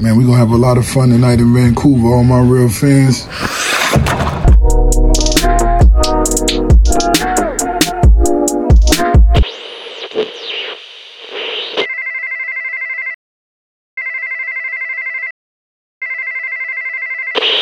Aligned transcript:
Man, 0.00 0.16
we're 0.16 0.26
gonna 0.26 0.36
have 0.38 0.50
a 0.50 0.56
lot 0.56 0.78
of 0.78 0.86
fun 0.86 1.08
tonight 1.10 1.40
in 1.40 1.52
Vancouver, 1.52 2.06
all 2.08 2.22
my 2.24 2.40
real 2.40 2.68
fans. 2.68 3.26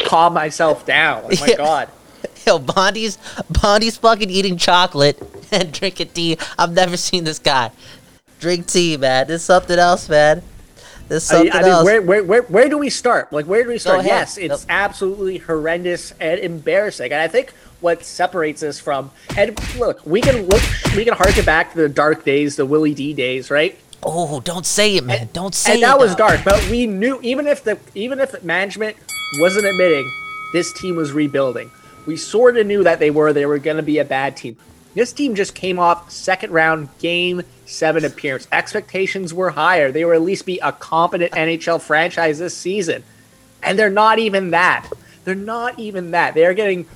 calm 0.07 0.33
myself 0.35 0.87
down. 0.87 1.23
Oh 1.25 1.29
my 1.41 1.47
Yeah. 1.47 1.57
god. 1.57 1.89
Yo, 2.47 2.59
Bondi's 2.59 3.19
Bondi's 3.51 3.97
fucking 3.97 4.31
eating 4.31 4.57
chocolate 4.57 5.21
and 5.53 5.73
drinking 5.73 6.09
tea. 6.15 6.39
I've 6.59 6.73
never 6.73 6.97
seen 6.97 7.25
this 7.25 7.39
guy 7.39 7.71
drink 8.41 8.67
tea, 8.67 8.97
man. 8.97 9.27
There's 9.29 9.43
something 9.43 9.79
else, 9.79 10.09
man. 10.09 10.43
There's 11.09 11.31
I 11.31 11.35
something 11.35 11.53
mean, 11.53 11.53
I 11.53 11.63
mean 11.63 11.73
else. 11.73 11.85
where, 11.85 12.03
where, 12.03 12.25
where, 12.25 12.43
where 12.43 12.69
do 12.69 12.79
we 12.79 12.91
start? 12.91 13.33
Like, 13.33 13.47
where 13.47 13.63
do 13.63 13.69
we 13.71 13.79
start? 13.79 14.05
Yes, 14.05 14.37
it's 14.39 14.49
Nope. 14.49 14.61
absolutely 14.69 15.39
horrendous 15.39 16.13
and 16.21 16.41
embarrassing. 16.41 17.13
And 17.13 17.21
I 17.21 17.29
think 17.29 17.53
what 17.81 18.05
separates 18.05 18.63
us 18.63 18.79
from 18.81 19.11
and 19.37 19.59
look, 19.79 20.05
we 20.07 20.21
can 20.21 20.47
look, 20.47 20.63
we 20.97 21.05
can 21.05 21.15
harken 21.15 21.45
back 21.45 21.73
to 21.73 21.79
the 21.79 21.89
dark 21.89 22.25
days, 22.25 22.57
the 22.57 22.67
Willie 22.67 22.95
D 22.95 23.13
days, 23.15 23.51
right? 23.51 23.79
oh, 24.09 24.41
don't 24.41 24.67
say 24.67 24.97
it, 24.97 25.05
man. 25.05 25.29
don't 25.33 25.55
say 25.55 25.73
and 25.73 25.79
it. 25.79 25.83
that 25.87 25.99
was 25.99 26.15
dark. 26.15 26.41
But 26.45 26.65
we 26.71 26.87
knew 26.87 27.19
even 27.23 27.47
if 27.47 27.65
the 27.65 27.79
even 27.95 28.21
if 28.21 28.43
management 28.45 28.97
wasn't 29.41 29.67
admitting 29.67 30.09
this 30.53 30.73
team 30.73 30.97
was 30.97 31.13
rebuilding, 31.13 31.71
we 32.07 32.17
sort 32.17 32.57
of 32.57 32.67
knew 32.67 32.85
that 32.85 32.99
they 33.01 33.11
were. 33.11 33.33
They 33.33 33.47
were 33.47 33.59
going 33.59 33.79
to 33.79 33.83
be 33.83 33.99
a 33.99 34.05
bad 34.05 34.37
team. 34.37 34.57
This 34.97 35.13
team 35.13 35.35
just 35.35 35.55
came 35.55 35.79
off 35.79 36.11
second 36.11 36.53
round 36.53 36.89
game 36.99 37.43
seven 37.67 38.05
appearance. 38.05 38.49
Expectations 38.51 39.33
were 39.35 39.51
higher. 39.51 39.93
They 39.93 40.05
were 40.07 40.15
at 40.15 40.23
least 40.23 40.47
be 40.47 40.59
a 40.61 40.73
competent 40.73 41.33
NHL 41.33 41.81
franchise 41.83 42.39
this 42.39 42.57
season, 42.57 43.05
and 43.63 43.79
they're 43.79 43.91
not 43.91 44.19
even 44.19 44.51
that. 44.51 44.91
They're 45.25 45.35
not 45.35 45.79
even 45.79 46.13
that. 46.13 46.33
They 46.35 46.47
are 46.47 46.55
getting 46.55 46.87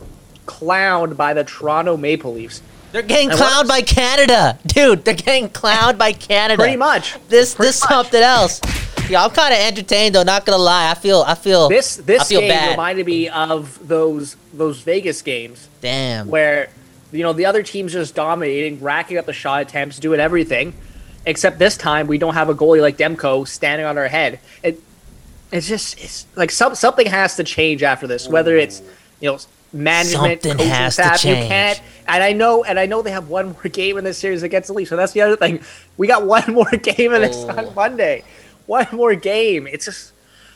clowned 0.47 1.17
by 1.17 1.35
the 1.35 1.45
Toronto 1.45 1.97
Maple 1.97 2.33
Leafs. 2.33 2.63
They're 2.93 3.03
getting 3.03 3.31
clowned 3.31 3.69
by 3.69 3.83
Canada, 3.83 4.59
dude. 4.67 5.05
They're 5.05 5.15
getting 5.15 5.49
clowned 5.51 5.97
by 5.99 6.13
Canada. 6.13 6.57
Pretty 6.61 6.77
much. 6.77 7.17
This 7.29 7.55
Pretty 7.55 7.69
this 7.69 7.81
much. 7.83 7.91
something 7.91 8.23
else. 8.23 8.61
Yeah, 9.09 9.25
I'm 9.25 9.31
kind 9.31 9.53
of 9.53 9.61
entertained 9.61 10.15
though. 10.15 10.23
Not 10.23 10.47
gonna 10.47 10.57
lie. 10.63 10.91
I 10.91 10.95
feel 10.95 11.23
I 11.27 11.35
feel 11.35 11.69
This 11.69 11.99
I 11.99 12.03
this 12.03 12.29
feel 12.29 12.41
game 12.41 12.49
bad. 12.49 12.71
reminded 12.71 13.05
me 13.07 13.29
of 13.29 13.87
those 13.87 14.37
those 14.55 14.81
Vegas 14.81 15.21
games 15.23 15.69
Damn. 15.81 16.29
where 16.29 16.71
you 17.13 17.23
know 17.23 17.33
the 17.33 17.47
other 17.47 17.63
team's 17.63 17.93
just 17.93 18.15
dominating, 18.15 18.81
racking 18.81 19.19
up 19.19 19.27
the 19.27 19.33
shot 19.33 19.63
attempts, 19.63 19.99
doing 19.99 20.21
everything. 20.21 20.75
Except 21.27 21.59
this 21.59 21.77
time 21.77 22.07
we 22.07 22.17
don't 22.17 22.35
have 22.35 22.49
a 22.49 22.55
goalie 22.55 22.81
like 22.81 22.97
Demko 22.97 23.47
standing 23.47 23.87
on 23.87 23.99
our 23.99 24.09
head. 24.09 24.41
It 24.63 24.81
it's 25.53 25.69
just 25.69 25.99
it's 26.03 26.27
like 26.37 26.51
some 26.51 26.75
something 26.75 27.07
has 27.07 27.37
to 27.37 27.45
change 27.45 27.83
after 27.83 28.07
this. 28.07 28.29
Whether 28.29 28.57
it's 28.57 28.81
you 29.21 29.31
know 29.31 29.39
management, 29.73 30.43
Something 30.43 30.59
coaching 30.59 30.73
has 30.73 30.97
to 30.97 31.03
staff, 31.03 31.25
you 31.25 31.35
can't. 31.35 31.81
And 32.09 32.23
I 32.23 32.33
know, 32.33 32.65
and 32.65 32.79
I 32.79 32.87
know 32.87 33.03
they 33.03 33.11
have 33.11 33.29
one 33.29 33.53
more 33.53 33.63
game 33.71 33.99
in 33.99 34.05
this 34.05 34.19
series 34.19 34.43
against 34.43 34.69
the 34.69 34.75
Leafs. 34.75 34.91
So 34.91 34.97
that's 34.97 35.13
the 35.13 35.21
other 35.21 35.37
thing. 35.37 35.61
We 35.97 36.07
got 36.07 36.25
one 36.27 36.45
more 36.53 36.71
game 36.71 37.13
in 37.13 37.23
this 37.23 37.37
Oh. 37.37 37.51
on 37.51 37.75
Monday. 37.75 38.25
One 38.67 38.87
more 38.93 39.15
game. 39.15 39.67
It's 39.67 39.85
just 39.85 40.13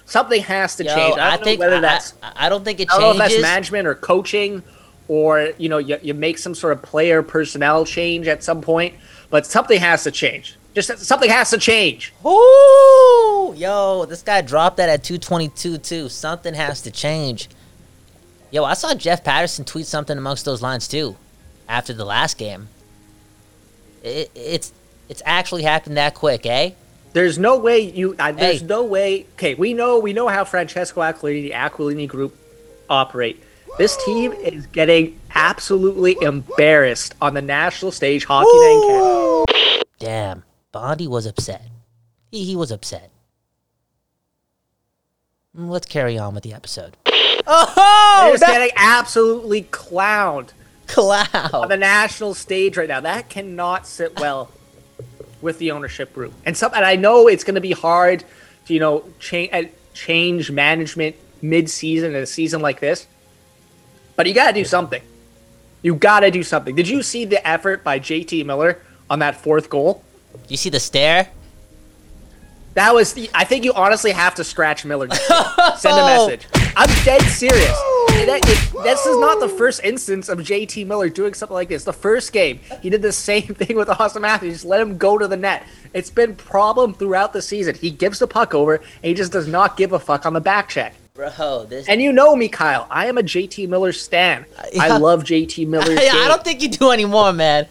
something 0.06 0.42
has 0.42 0.76
to 0.76 0.84
Yo, 0.84 0.94
change. 0.94 1.18
I 1.18 1.26
I, 1.26 1.30
don't 1.30 1.40
know 1.40 1.44
think 1.44 1.60
whether 1.60 1.76
I, 1.76 1.80
that's 1.80 2.14
I, 2.22 2.46
I 2.46 2.48
don't 2.48 2.64
think 2.64 2.80
it 2.80 2.88
I 2.90 2.98
don't 2.98 3.16
know 3.18 3.24
if 3.24 3.30
that's 3.30 3.42
management 3.42 3.86
or 3.86 3.94
coaching, 3.94 4.62
or 5.08 5.50
you 5.58 5.68
know, 5.68 5.78
you, 5.78 5.98
you 6.02 6.14
make 6.14 6.38
some 6.38 6.54
sort 6.54 6.72
of 6.72 6.82
player 6.82 7.22
personnel 7.22 7.84
change 7.84 8.26
at 8.26 8.42
some 8.42 8.60
point. 8.62 8.94
But 9.30 9.46
something 9.46 9.80
has 9.80 10.04
to 10.04 10.10
change. 10.10 10.56
Just 10.74 10.98
something 10.98 11.30
has 11.30 11.50
to 11.50 11.58
change. 11.58 12.12
Ooh, 12.26 13.54
yo, 13.56 14.04
this 14.08 14.22
guy 14.22 14.40
dropped 14.40 14.76
that 14.78 14.88
at 14.88 15.04
222 15.04 15.78
too. 15.78 16.08
Something 16.08 16.54
has 16.54 16.82
to 16.82 16.90
change. 16.90 17.48
Yo, 18.50 18.64
I 18.64 18.74
saw 18.74 18.94
Jeff 18.94 19.24
Paterson 19.24 19.64
tweet 19.64 19.86
something 19.86 20.16
amongst 20.16 20.44
those 20.44 20.62
lines 20.62 20.86
too, 20.88 21.16
after 21.68 21.92
the 21.92 22.04
last 22.04 22.38
game. 22.38 22.68
It, 24.02 24.30
it's 24.34 24.72
it's 25.08 25.22
actually 25.24 25.62
happened 25.62 25.96
that 25.96 26.14
quick, 26.14 26.46
eh? 26.46 26.70
There's 27.12 27.38
no 27.38 27.58
way 27.58 27.78
you. 27.80 28.16
Uh, 28.18 28.32
there's 28.32 28.60
Hey. 28.60 28.66
no 28.66 28.84
way. 28.84 29.26
Okay, 29.34 29.54
we 29.54 29.74
know 29.74 29.98
we 29.98 30.12
know 30.12 30.28
how 30.28 30.44
Francesco 30.44 31.00
Aquilini, 31.00 31.52
Aquilini 31.52 32.08
Group, 32.08 32.36
operate. 32.90 33.42
This 33.76 33.96
team 34.04 34.32
is 34.32 34.66
getting 34.66 35.18
absolutely 35.34 36.16
embarrassed 36.20 37.14
on 37.20 37.34
the 37.34 37.42
national 37.42 37.90
stage, 37.90 38.24
Hockey 38.24 38.46
Night 38.46 38.80
in 38.82 38.88
Canada. 38.88 39.84
Damn, 39.98 40.44
Bondi 40.70 41.08
was 41.08 41.26
upset. 41.26 41.62
He, 42.30 42.44
he 42.44 42.56
was 42.56 42.70
upset. 42.70 43.10
Mm, 45.56 45.70
Let's 45.70 45.86
carry 45.86 46.16
on 46.16 46.34
with 46.34 46.44
the 46.44 46.52
episode. 46.52 46.96
Oh, 47.46 48.20
They're 48.22 48.32
just 48.32 48.40
that 48.42 48.52
getting 48.58 48.70
absolutely 48.76 49.64
clowned. 49.64 50.50
Clown 50.86 51.26
on 51.52 51.68
the 51.68 51.76
national 51.76 52.34
stage 52.34 52.76
right 52.76 52.88
now. 52.88 53.00
That 53.00 53.28
cannot 53.28 53.86
sit 53.86 54.20
well 54.20 54.50
with 55.40 55.58
the 55.58 55.70
ownership 55.72 56.12
group. 56.14 56.32
And 56.44 56.56
some, 56.56 56.72
and 56.74 56.84
I 56.84 56.96
know 56.96 57.26
it's 57.26 57.42
going 57.42 57.54
to 57.56 57.60
be 57.60 57.72
hard 57.72 58.22
to 58.66 58.74
you 58.74 58.80
know 58.80 59.04
change 59.18 59.70
change 59.94 60.50
management 60.50 61.16
mid 61.42 61.68
season 61.70 62.14
in 62.14 62.22
a 62.22 62.26
season 62.26 62.60
like 62.60 62.80
this, 62.80 63.06
but 64.16 64.26
you 64.26 64.34
got 64.34 64.48
to 64.48 64.52
do 64.52 64.64
something. 64.64 65.02
You 65.82 65.94
got 65.94 66.20
to 66.20 66.30
do 66.30 66.42
something. 66.42 66.74
Did 66.74 66.88
you 66.88 67.02
see 67.02 67.24
the 67.24 67.46
effort 67.46 67.84
by 67.84 67.98
JT 68.00 68.46
Miller 68.46 68.80
on 69.10 69.18
that 69.18 69.36
fourth 69.36 69.68
goal? 69.68 70.02
You 70.48 70.56
see 70.56 70.70
the 70.70 70.80
stare? 70.80 71.28
That 72.74 72.92
was. 72.94 73.12
The, 73.12 73.30
I 73.34 73.44
think 73.44 73.64
you 73.64 73.72
honestly 73.74 74.10
have 74.10 74.34
to 74.36 74.44
scratch 74.44 74.84
Miller. 74.84 75.08
Send 75.76 75.96
a 75.98 76.06
message. 76.06 76.46
I'm 76.76 76.88
dead 77.04 77.22
serious. 77.22 77.78
That- 78.26 78.40
it- 78.44 78.82
this 78.84 79.06
is 79.06 79.18
not 79.18 79.40
the 79.40 79.48
first 79.48 79.82
instance 79.84 80.28
of 80.28 80.38
JT 80.40 80.86
Miller 80.86 81.08
doing 81.08 81.34
something 81.34 81.54
like 81.54 81.68
this. 81.68 81.84
The 81.84 81.92
first 81.92 82.32
game, 82.32 82.58
he 82.82 82.90
did 82.90 83.00
the 83.02 83.12
same 83.12 83.42
thing 83.54 83.76
with 83.76 83.88
Auston 83.88 84.22
Matthews. 84.22 84.54
Just 84.54 84.64
let 84.64 84.80
him 84.80 84.98
go 84.98 85.18
to 85.18 85.28
the 85.28 85.36
net. 85.36 85.64
It's 85.92 86.10
been 86.10 86.34
problem 86.34 86.94
throughout 86.94 87.32
the 87.32 87.40
season. 87.42 87.74
He 87.76 87.90
gives 87.90 88.18
the 88.18 88.26
puck 88.26 88.54
over, 88.54 88.76
and 88.76 88.84
he 89.02 89.14
just 89.14 89.32
does 89.32 89.46
not 89.46 89.76
give 89.76 89.92
a 89.92 89.98
fuck 90.00 90.26
on 90.26 90.32
the 90.32 90.40
back 90.40 90.68
check. 90.68 90.94
Bro, 91.14 91.66
this. 91.66 91.88
And 91.88 92.02
you 92.02 92.12
know 92.12 92.34
me, 92.34 92.48
Kyle. 92.48 92.88
I 92.90 93.06
am 93.06 93.18
a 93.18 93.22
JT 93.22 93.68
Miller 93.68 93.92
stan. 93.92 94.46
I 94.80 94.98
love 94.98 95.22
JT 95.22 95.68
Miller. 95.68 95.92
Yeah. 96.02 96.10
I 96.12 96.26
don't 96.26 96.42
think 96.42 96.60
you 96.60 96.68
do 96.68 96.90
anymore, 96.90 97.32
man. 97.32 97.68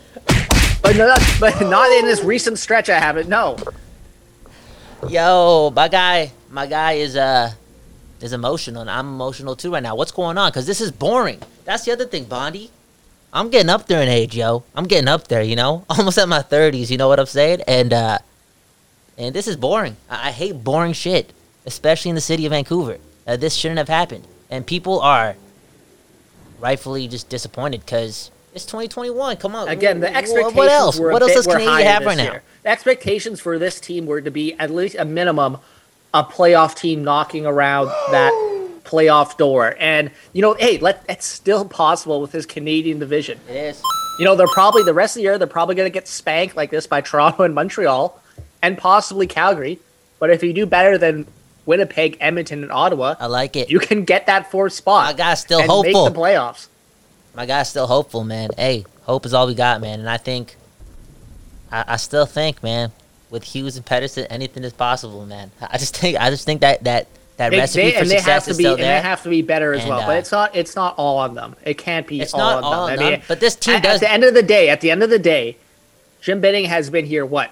but 0.82 0.96
not, 0.96 1.22
but 1.42 1.60
not 1.60 1.92
in 1.92 2.06
this 2.06 2.24
recent 2.24 2.58
stretch. 2.58 2.88
I 2.88 2.98
haven't. 2.98 3.28
No. 3.28 3.58
Yo, 5.10 5.74
my 5.76 5.90
guy, 5.90 6.32
my 6.52 6.66
guy 6.68 6.94
is 6.94 7.18
uh 7.18 7.52
is 8.22 8.32
emotional, 8.32 8.80
and 8.80 8.90
I'm 8.90 9.08
emotional 9.08 9.58
too 9.58 9.74
right 9.74 9.84
now. 9.84 9.98
What's 9.98 10.14
going 10.14 10.38
on? 10.38 10.50
Cause 10.54 10.66
this 10.66 10.80
is 10.80 10.90
boring. 10.90 11.42
That's 11.66 11.84
the 11.84 11.92
other 11.92 12.06
thing, 12.06 12.24
Bondi. 12.24 12.72
I'm 13.34 13.50
getting 13.50 13.70
up 13.70 13.88
there 13.88 14.02
in 14.02 14.08
age, 14.08 14.38
yo. 14.38 14.64
I'm 14.74 14.86
getting 14.86 15.10
up 15.10 15.28
there, 15.28 15.42
you 15.42 15.58
know, 15.58 15.84
almost 15.90 16.18
at 16.18 16.30
my 16.30 16.44
thirties. 16.44 16.90
You 16.90 16.98
know 16.98 17.10
what 17.10 17.20
I'm 17.20 17.26
saying? 17.26 17.60
And 17.68 17.92
uh, 17.92 18.20
and 19.18 19.36
this 19.36 19.50
is 19.50 19.58
boring. 19.58 19.98
I, 20.10 20.30
I 20.30 20.32
hate 20.32 20.64
boring 20.64 20.94
shit, 20.94 21.34
especially 21.66 22.08
in 22.08 22.16
the 22.16 22.22
city 22.22 22.46
of 22.46 22.52
Vancouver. 22.52 23.00
Uh, 23.26 23.38
this 23.38 23.56
shouldn't 23.56 23.78
have 23.78 23.90
happened, 23.90 24.28
and 24.50 24.66
people 24.66 25.00
are 25.00 25.36
rightfully 26.60 27.08
just 27.08 27.30
disappointed 27.30 27.82
because 27.82 28.32
it's 28.54 28.66
2021. 28.66 29.38
Come 29.38 29.56
on, 29.56 29.68
Again, 29.68 30.00
the 30.00 30.16
expectations 30.16 30.56
What 30.56 30.70
else? 30.70 31.00
What 31.00 31.22
else 31.22 31.34
does 31.34 31.48
Canada 31.48 31.84
have 31.84 32.06
right 32.06 32.18
now? 32.18 32.40
The 32.64 32.70
expectations 32.70 33.40
for 33.40 33.58
this 33.58 33.80
team 33.80 34.06
were 34.06 34.22
to 34.22 34.32
be 34.32 34.54
at 34.54 34.70
least 34.70 34.96
a 34.96 35.06
minimum 35.06 35.58
a 36.14 36.24
playoff 36.24 36.76
team 36.76 37.04
knocking 37.04 37.46
around 37.46 37.88
that 38.12 38.32
playoff 38.84 39.38
door. 39.38 39.76
And 39.80 40.12
you 40.34 40.42
know, 40.42 40.54
hey, 40.54 40.78
let 40.78 41.04
it's 41.10 41.26
still 41.26 41.66
possible 41.66 42.22
with 42.22 42.32
this 42.32 42.46
Canadian 42.46 43.00
division. 43.00 43.40
It 43.50 43.56
is. 43.56 43.82
You 44.20 44.26
know, 44.26 44.36
they're 44.36 44.48
probably 44.48 44.84
the 44.84 44.94
rest 44.94 45.16
of 45.16 45.20
the 45.20 45.24
year 45.24 45.38
they're 45.38 45.48
probably 45.48 45.76
going 45.76 45.88
to 45.88 45.94
get 45.94 46.08
spanked 46.08 46.56
like 46.56 46.70
this 46.70 46.86
by 46.86 47.02
Toronto 47.02 47.44
and 47.44 47.56
Montreal 47.56 48.20
and 48.62 48.78
possibly 48.78 49.28
Calgary. 49.28 49.80
But 50.20 50.30
if 50.30 50.44
you 50.44 50.54
do 50.54 50.66
better 50.66 50.98
than 50.98 51.26
Winnipeg, 51.66 52.18
Edmonton, 52.20 52.64
and 52.64 52.72
Ottawa, 52.72 53.16
I 53.20 53.28
like 53.28 53.56
it. 53.56 53.70
you 53.70 53.80
can 53.80 54.04
get 54.04 54.26
that 54.28 54.52
fourth 54.52 54.74
spot. 54.74 55.06
My 55.06 55.14
guy's 55.14 55.40
still 55.42 55.60
and 55.60 55.70
hopeful. 55.70 56.06
Make 56.06 56.14
the 56.14 56.20
playoffs. 56.20 56.68
my 57.36 57.46
guy's 57.46 57.70
still 57.70 57.88
hopeful, 57.88 58.24
man. 58.24 58.50
Hey, 58.58 58.86
hope 59.04 59.26
is 59.26 59.34
all 59.34 59.48
we 59.48 59.56
got, 59.56 59.80
man. 59.82 60.00
And 60.00 60.10
I 60.10 60.18
think, 60.18 60.56
I, 61.72 61.86
I 61.88 61.96
still 61.98 62.26
think, 62.26 62.62
man, 62.64 62.92
with 63.30 63.44
Hughes 63.44 63.78
and 63.78 63.86
Pettersson, 63.86 64.28
anything 64.30 64.64
is 64.64 64.74
possible, 64.74 65.26
man. 65.26 65.52
I 65.62 65.78
just 65.78 65.96
think, 65.98 66.18
I 66.20 66.30
just 66.30 66.46
think 66.46 66.62
that 66.62 66.84
that 66.84 67.08
that 67.38 67.50
They, 67.50 67.58
recipe 67.58 67.84
they- 67.86 67.92
for 67.94 67.98
and 68.00 68.10
they 68.12 68.18
success 68.18 68.34
have 68.34 68.44
to 68.46 68.52
is 68.52 68.58
be 68.58 68.64
still 68.64 68.74
and 68.74 68.84
they 68.84 69.02
have 69.02 69.24
to 69.24 69.30
be 69.30 69.42
better 69.42 69.74
as 69.74 69.82
And, 69.82 69.90
well. 69.90 70.02
uh, 70.02 70.06
but 70.06 70.18
it's 70.18 70.32
not 70.32 70.56
it's 70.56 70.76
not 70.76 70.94
all 70.98 71.18
on 71.18 71.34
them. 71.34 71.56
It 71.66 71.78
can't 71.80 72.06
be 72.06 72.22
It's 72.22 72.34
all 72.34 72.40
not 72.42 72.58
on 72.58 72.64
all 72.64 72.72
them. 72.72 72.80
on 72.82 72.90
I 72.92 72.96
them, 72.98 73.12
mean, 73.14 73.22
but 73.28 73.40
this 73.40 73.56
team 73.56 73.76
at, 73.76 73.84
does- 73.84 73.96
At 73.96 74.00
the 74.02 74.12
end 74.12 74.24
of 74.24 74.34
the 74.36 74.44
day, 74.44 74.70
at 74.70 74.82
the 74.82 74.92
end 74.92 75.02
of 75.02 75.10
the 75.10 75.18
day, 75.18 75.58
Jim 76.22 76.42
Benning 76.42 76.66
has 76.66 76.90
been 76.92 77.06
here 77.06 77.26
what 77.26 77.52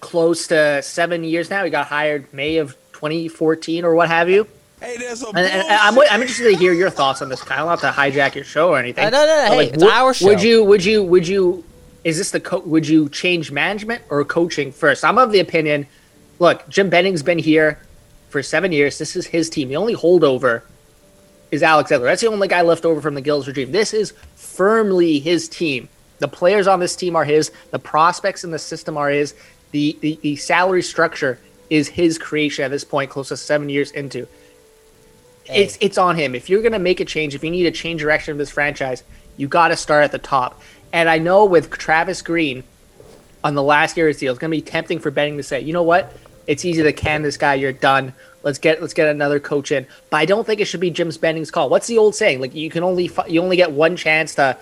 close 0.00 0.46
to 0.46 0.80
seven 0.82 1.24
years 1.24 1.50
now. 1.50 1.62
He 1.62 1.70
got 1.70 1.86
hired 1.88 2.32
May 2.32 2.56
of 2.56 2.74
2014 3.02 3.84
or 3.84 3.96
what 3.96 4.08
have 4.08 4.30
you. 4.30 4.46
Hey, 4.80 4.96
there's 4.96 5.22
a 5.24 5.28
And, 5.28 5.38
and 5.38 5.66
I'm, 5.68 5.98
I'm 5.98 6.20
interested 6.20 6.50
to 6.52 6.56
hear 6.56 6.72
your 6.72 6.90
thoughts 6.90 7.20
on 7.20 7.28
this. 7.28 7.42
Kind 7.42 7.60
of 7.60 7.66
not 7.66 7.80
have 7.80 7.94
to 7.94 8.00
hijack 8.00 8.36
your 8.36 8.44
show 8.44 8.70
or 8.70 8.78
anything. 8.78 9.04
Uh, 9.04 9.10
no, 9.10 9.26
no, 9.26 9.26
no, 9.26 9.48
But, 9.48 9.54
hey, 9.54 9.70
it's 9.70 9.82
would, 9.82 9.92
our 9.92 10.14
show. 10.14 10.26
Would 10.26 10.42
you? 10.42 10.64
Would 10.64 10.84
you? 10.84 11.02
Would 11.02 11.26
you? 11.26 11.64
Is 12.04 12.18
this 12.18 12.30
the 12.30 12.38
co- 12.38 12.60
would 12.60 12.86
you 12.86 13.08
change 13.08 13.50
management 13.50 14.02
or 14.08 14.24
coaching 14.24 14.70
first? 14.70 15.04
I'm 15.04 15.18
of 15.18 15.32
the 15.32 15.40
opinion. 15.40 15.86
Look, 16.38 16.68
Jim 16.68 16.90
Benning's 16.90 17.24
been 17.24 17.38
here 17.38 17.80
for 18.28 18.40
seven 18.42 18.70
years. 18.70 18.98
This 18.98 19.16
is 19.16 19.26
his 19.26 19.50
team. 19.50 19.68
The 19.68 19.76
only 19.76 19.94
holdover 19.94 20.62
is 21.50 21.62
Alex 21.62 21.90
Edler. 21.90 22.04
That's 22.04 22.22
the 22.22 22.28
only 22.28 22.48
guy 22.48 22.62
left 22.62 22.84
over 22.84 23.00
from 23.00 23.14
the 23.14 23.20
Gillis 23.20 23.48
regime. 23.48 23.72
This 23.72 23.92
is 23.92 24.14
firmly 24.36 25.18
his 25.18 25.48
team. 25.48 25.88
The 26.18 26.28
players 26.28 26.68
on 26.68 26.78
this 26.78 26.94
team 26.94 27.16
are 27.16 27.24
his. 27.24 27.50
The 27.72 27.78
prospects 27.80 28.44
in 28.44 28.52
the 28.52 28.58
system 28.60 28.96
are 28.96 29.10
his. 29.10 29.34
The, 29.72 29.96
the, 30.00 30.18
the 30.22 30.36
salary 30.36 30.82
structure 30.82 31.40
is 31.72 31.88
his 31.88 32.18
creation 32.18 32.66
at 32.66 32.70
this 32.70 32.84
point, 32.84 33.10
close 33.10 33.28
to 33.28 33.36
seven 33.36 33.70
years 33.70 33.90
into. 33.92 34.28
Hey. 35.44 35.64
It's 35.64 35.78
it's 35.80 35.96
on 35.96 36.16
him. 36.16 36.34
If 36.34 36.50
you're 36.50 36.60
gonna 36.60 36.78
make 36.78 37.00
a 37.00 37.04
change, 37.06 37.34
if 37.34 37.42
you 37.42 37.50
need 37.50 37.62
to 37.62 37.70
change 37.70 38.02
direction 38.02 38.32
of 38.32 38.38
this 38.38 38.50
franchise, 38.50 39.02
you 39.38 39.48
got 39.48 39.68
to 39.68 39.76
start 39.76 40.04
at 40.04 40.12
the 40.12 40.18
top. 40.18 40.60
And 40.92 41.08
I 41.08 41.16
know 41.16 41.46
with 41.46 41.70
Travis 41.70 42.20
Green 42.20 42.62
on 43.42 43.54
the 43.54 43.62
last 43.62 43.96
year 43.96 44.06
of 44.06 44.10
his 44.10 44.18
deal, 44.18 44.32
it's 44.32 44.38
gonna 44.38 44.50
be 44.50 44.60
tempting 44.60 44.98
for 44.98 45.10
Benning 45.10 45.38
to 45.38 45.42
say, 45.42 45.62
you 45.62 45.72
know 45.72 45.82
what, 45.82 46.14
it's 46.46 46.66
easy 46.66 46.82
to 46.82 46.92
can 46.92 47.22
this 47.22 47.38
guy. 47.38 47.54
You're 47.54 47.72
done. 47.72 48.12
Let's 48.42 48.58
get 48.58 48.82
let's 48.82 48.92
get 48.92 49.08
another 49.08 49.40
coach 49.40 49.72
in. 49.72 49.86
But 50.10 50.18
I 50.18 50.26
don't 50.26 50.46
think 50.46 50.60
it 50.60 50.66
should 50.66 50.80
be 50.80 50.90
Jim 50.90 51.10
Benning's 51.22 51.50
call. 51.50 51.70
What's 51.70 51.86
the 51.86 51.96
old 51.96 52.14
saying? 52.14 52.42
Like 52.42 52.54
you 52.54 52.68
can 52.68 52.82
only 52.82 53.10
you 53.28 53.40
only 53.40 53.56
get 53.56 53.72
one 53.72 53.96
chance 53.96 54.34
to 54.34 54.58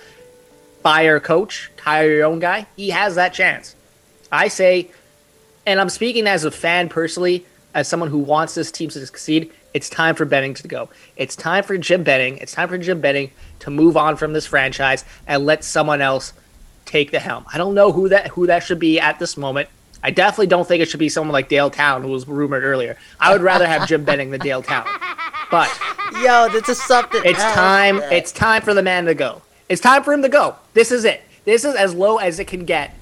fire 0.84 1.16
a 1.16 1.20
coach, 1.20 1.72
hire 1.80 2.08
your 2.08 2.24
own 2.24 2.38
guy. 2.38 2.68
He 2.76 2.90
has 2.90 3.16
that 3.16 3.34
chance. 3.34 3.74
I 4.30 4.46
say, 4.46 4.92
and 5.66 5.80
I'm 5.80 5.88
speaking 5.88 6.26
as 6.26 6.44
a 6.44 6.50
fan 6.50 6.88
personally, 6.88 7.44
as 7.74 7.88
someone 7.88 8.10
who 8.10 8.18
wants 8.18 8.54
this 8.54 8.70
team 8.70 8.90
to 8.90 9.04
succeed. 9.06 9.52
It's 9.72 9.88
time 9.88 10.16
for 10.16 10.24
Benning 10.24 10.54
to 10.54 10.66
go. 10.66 10.88
It's 11.16 11.36
time 11.36 11.62
for 11.62 11.78
Jim 11.78 12.02
Benning. 12.02 12.38
It's 12.38 12.52
time 12.52 12.68
for 12.68 12.78
Jim 12.78 13.00
Benning 13.00 13.30
to 13.60 13.70
move 13.70 13.96
on 13.96 14.16
from 14.16 14.32
this 14.32 14.46
franchise 14.46 15.04
and 15.26 15.46
let 15.46 15.62
someone 15.62 16.00
else 16.00 16.32
take 16.86 17.12
the 17.12 17.20
helm. 17.20 17.44
I 17.52 17.58
don't 17.58 17.74
know 17.74 17.92
who 17.92 18.08
that 18.08 18.28
who 18.28 18.48
that 18.48 18.64
should 18.64 18.80
be 18.80 18.98
at 18.98 19.18
this 19.20 19.36
moment. 19.36 19.68
I 20.02 20.10
definitely 20.10 20.48
don't 20.48 20.66
think 20.66 20.82
it 20.82 20.88
should 20.88 20.98
be 20.98 21.08
someone 21.08 21.32
like 21.32 21.48
Dale 21.48 21.70
Tallon, 21.70 22.02
who 22.02 22.08
was 22.08 22.26
rumored 22.26 22.64
earlier. 22.64 22.96
I 23.20 23.32
would 23.32 23.42
rather 23.42 23.66
have 23.66 23.86
Jim 23.86 24.02
Benning 24.02 24.30
than 24.30 24.40
Dale 24.40 24.62
Tallon. 24.62 24.90
But 25.50 25.70
Yo, 26.22 26.48
this 26.48 26.68
is 26.68 26.82
something. 26.82 27.20
it's 27.24 27.38
else, 27.38 27.54
time. 27.54 27.98
It's 28.10 28.32
time 28.32 28.62
for 28.62 28.74
the 28.74 28.82
man 28.82 29.04
to 29.04 29.14
go. 29.14 29.42
It's 29.68 29.80
time 29.80 30.02
for 30.02 30.12
him 30.12 30.22
to 30.22 30.28
go. 30.28 30.56
This 30.74 30.90
is 30.90 31.04
it. 31.04 31.22
This 31.44 31.64
is 31.64 31.74
as 31.76 31.94
low 31.94 32.16
as 32.16 32.40
it 32.40 32.46
can 32.46 32.64
get 32.64 32.94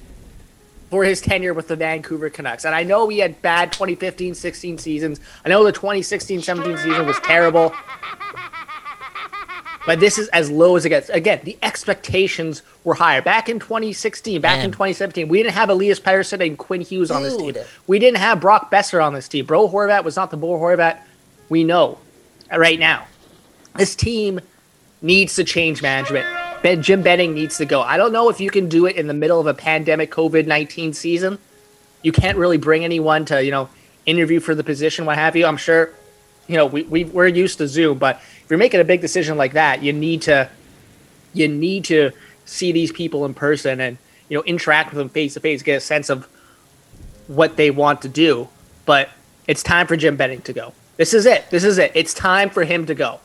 for 0.89 1.03
his 1.03 1.21
tenure 1.21 1.53
with 1.53 1.67
the 1.67 1.75
Vancouver 1.75 2.29
Canucks. 2.29 2.65
And 2.65 2.73
I 2.73 2.83
know 2.83 3.05
we 3.05 3.19
had 3.19 3.41
bad 3.41 3.71
2015-16 3.71 4.79
seasons. 4.79 5.19
I 5.45 5.49
know 5.49 5.63
the 5.63 5.73
2016-17 5.73 6.77
season 6.77 7.05
was 7.05 7.19
terrible. 7.19 7.73
But 9.85 9.99
this 9.99 10.17
is 10.17 10.27
as 10.29 10.51
low 10.51 10.75
as 10.75 10.85
it 10.85 10.89
gets. 10.89 11.09
Again, 11.09 11.39
the 11.43 11.57
expectations 11.63 12.61
were 12.83 12.93
higher. 12.93 13.21
Back 13.21 13.49
in 13.49 13.59
2016, 13.59 14.41
back 14.41 14.63
in 14.63 14.71
2017, 14.71 15.27
we 15.27 15.41
didn't 15.41 15.55
have 15.55 15.69
Elias 15.69 15.99
Pettersson 15.99 16.45
and 16.45 16.57
Quinn 16.57 16.81
Hughes 16.81 17.09
on 17.09 17.23
this 17.23 17.35
team. 17.35 17.55
We 17.87 17.97
didn't 17.97 18.19
have 18.19 18.39
Brock 18.39 18.69
Boeser 18.69 19.03
on 19.03 19.13
this 19.13 19.27
team. 19.27 19.45
Bo 19.45 19.67
Horvat 19.69 20.03
was 20.03 20.15
not 20.15 20.31
the 20.31 20.37
Bo 20.37 20.59
Horvat 20.59 20.99
we 21.47 21.63
know 21.63 21.97
right 22.55 22.77
now. 22.79 23.07
This 23.75 23.95
team 23.95 24.41
needs 25.01 25.35
to 25.35 25.43
change 25.43 25.81
management. 25.81 26.27
Ben, 26.61 26.81
Jim 26.81 27.01
Benning 27.01 27.33
needs 27.33 27.57
to 27.57 27.65
go. 27.65 27.81
I 27.81 27.97
don't 27.97 28.11
know 28.11 28.29
if 28.29 28.39
you 28.39 28.49
can 28.49 28.67
do 28.67 28.85
it 28.85 28.95
in 28.95 29.07
the 29.07 29.13
middle 29.13 29.39
of 29.39 29.47
a 29.47 29.53
pandemic 29.53 30.11
COVID 30.11 30.45
19 30.45 30.93
season. 30.93 31.39
You 32.01 32.11
can't 32.11 32.37
really 32.37 32.57
bring 32.57 32.83
anyone 32.83 33.25
to, 33.25 33.43
you 33.43 33.51
know, 33.51 33.69
interview 34.05 34.39
for 34.39 34.55
the 34.55 34.63
position, 34.63 35.05
what 35.05 35.17
have 35.17 35.35
you. 35.35 35.45
I'm 35.45 35.57
sure, 35.57 35.93
you 36.47 36.55
know, 36.55 36.65
we, 36.65 36.83
we, 36.83 37.03
we're 37.05 37.27
used 37.27 37.57
to 37.59 37.67
Zoom, 37.67 37.97
but 37.97 38.17
if 38.17 38.45
you're 38.49 38.59
making 38.59 38.79
a 38.79 38.85
big 38.85 39.01
decision 39.01 39.37
like 39.37 39.53
that, 39.53 39.83
you 39.83 39.93
need 39.93 40.23
to 40.23 40.49
you 41.33 41.47
need 41.47 41.85
to 41.85 42.11
see 42.45 42.71
these 42.71 42.91
people 42.91 43.25
in 43.25 43.33
person 43.33 43.79
and 43.79 43.97
you 44.27 44.37
know 44.37 44.43
interact 44.43 44.91
with 44.91 44.97
them 44.97 45.09
face 45.09 45.35
to 45.35 45.39
face, 45.39 45.61
get 45.61 45.75
a 45.75 45.79
sense 45.79 46.09
of 46.09 46.27
what 47.27 47.55
they 47.55 47.71
want 47.71 48.01
to 48.01 48.09
do. 48.09 48.49
But 48.85 49.09
it's 49.47 49.63
time 49.63 49.87
for 49.87 49.95
Jim 49.95 50.17
Benning 50.17 50.41
to 50.41 50.53
go. 50.53 50.73
This 50.97 51.13
is 51.13 51.25
it. 51.25 51.49
This 51.49 51.63
is 51.63 51.77
it. 51.77 51.91
It's 51.95 52.13
time 52.13 52.49
for 52.49 52.63
him 52.63 52.85
to 52.87 52.95
go. 52.95 53.19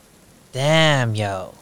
Damn, 0.51 1.15
yo. 1.15 1.53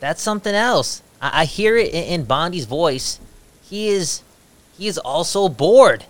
That's 0.00 0.22
something 0.22 0.54
else. 0.54 1.02
I, 1.20 1.42
I 1.42 1.44
hear 1.44 1.76
it 1.76 1.92
in, 1.92 2.04
in 2.20 2.24
Bondi's 2.24 2.64
voice. 2.64 3.20
He 3.62 3.88
is 3.88 4.22
he 4.76 4.88
is 4.88 4.98
also 4.98 5.48
bored. 5.48 6.04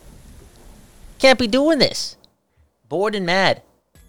Can't 1.18 1.38
be 1.38 1.46
doing 1.48 1.78
this. 1.78 2.16
Bored 2.88 3.14
and 3.14 3.26
mad. 3.26 3.62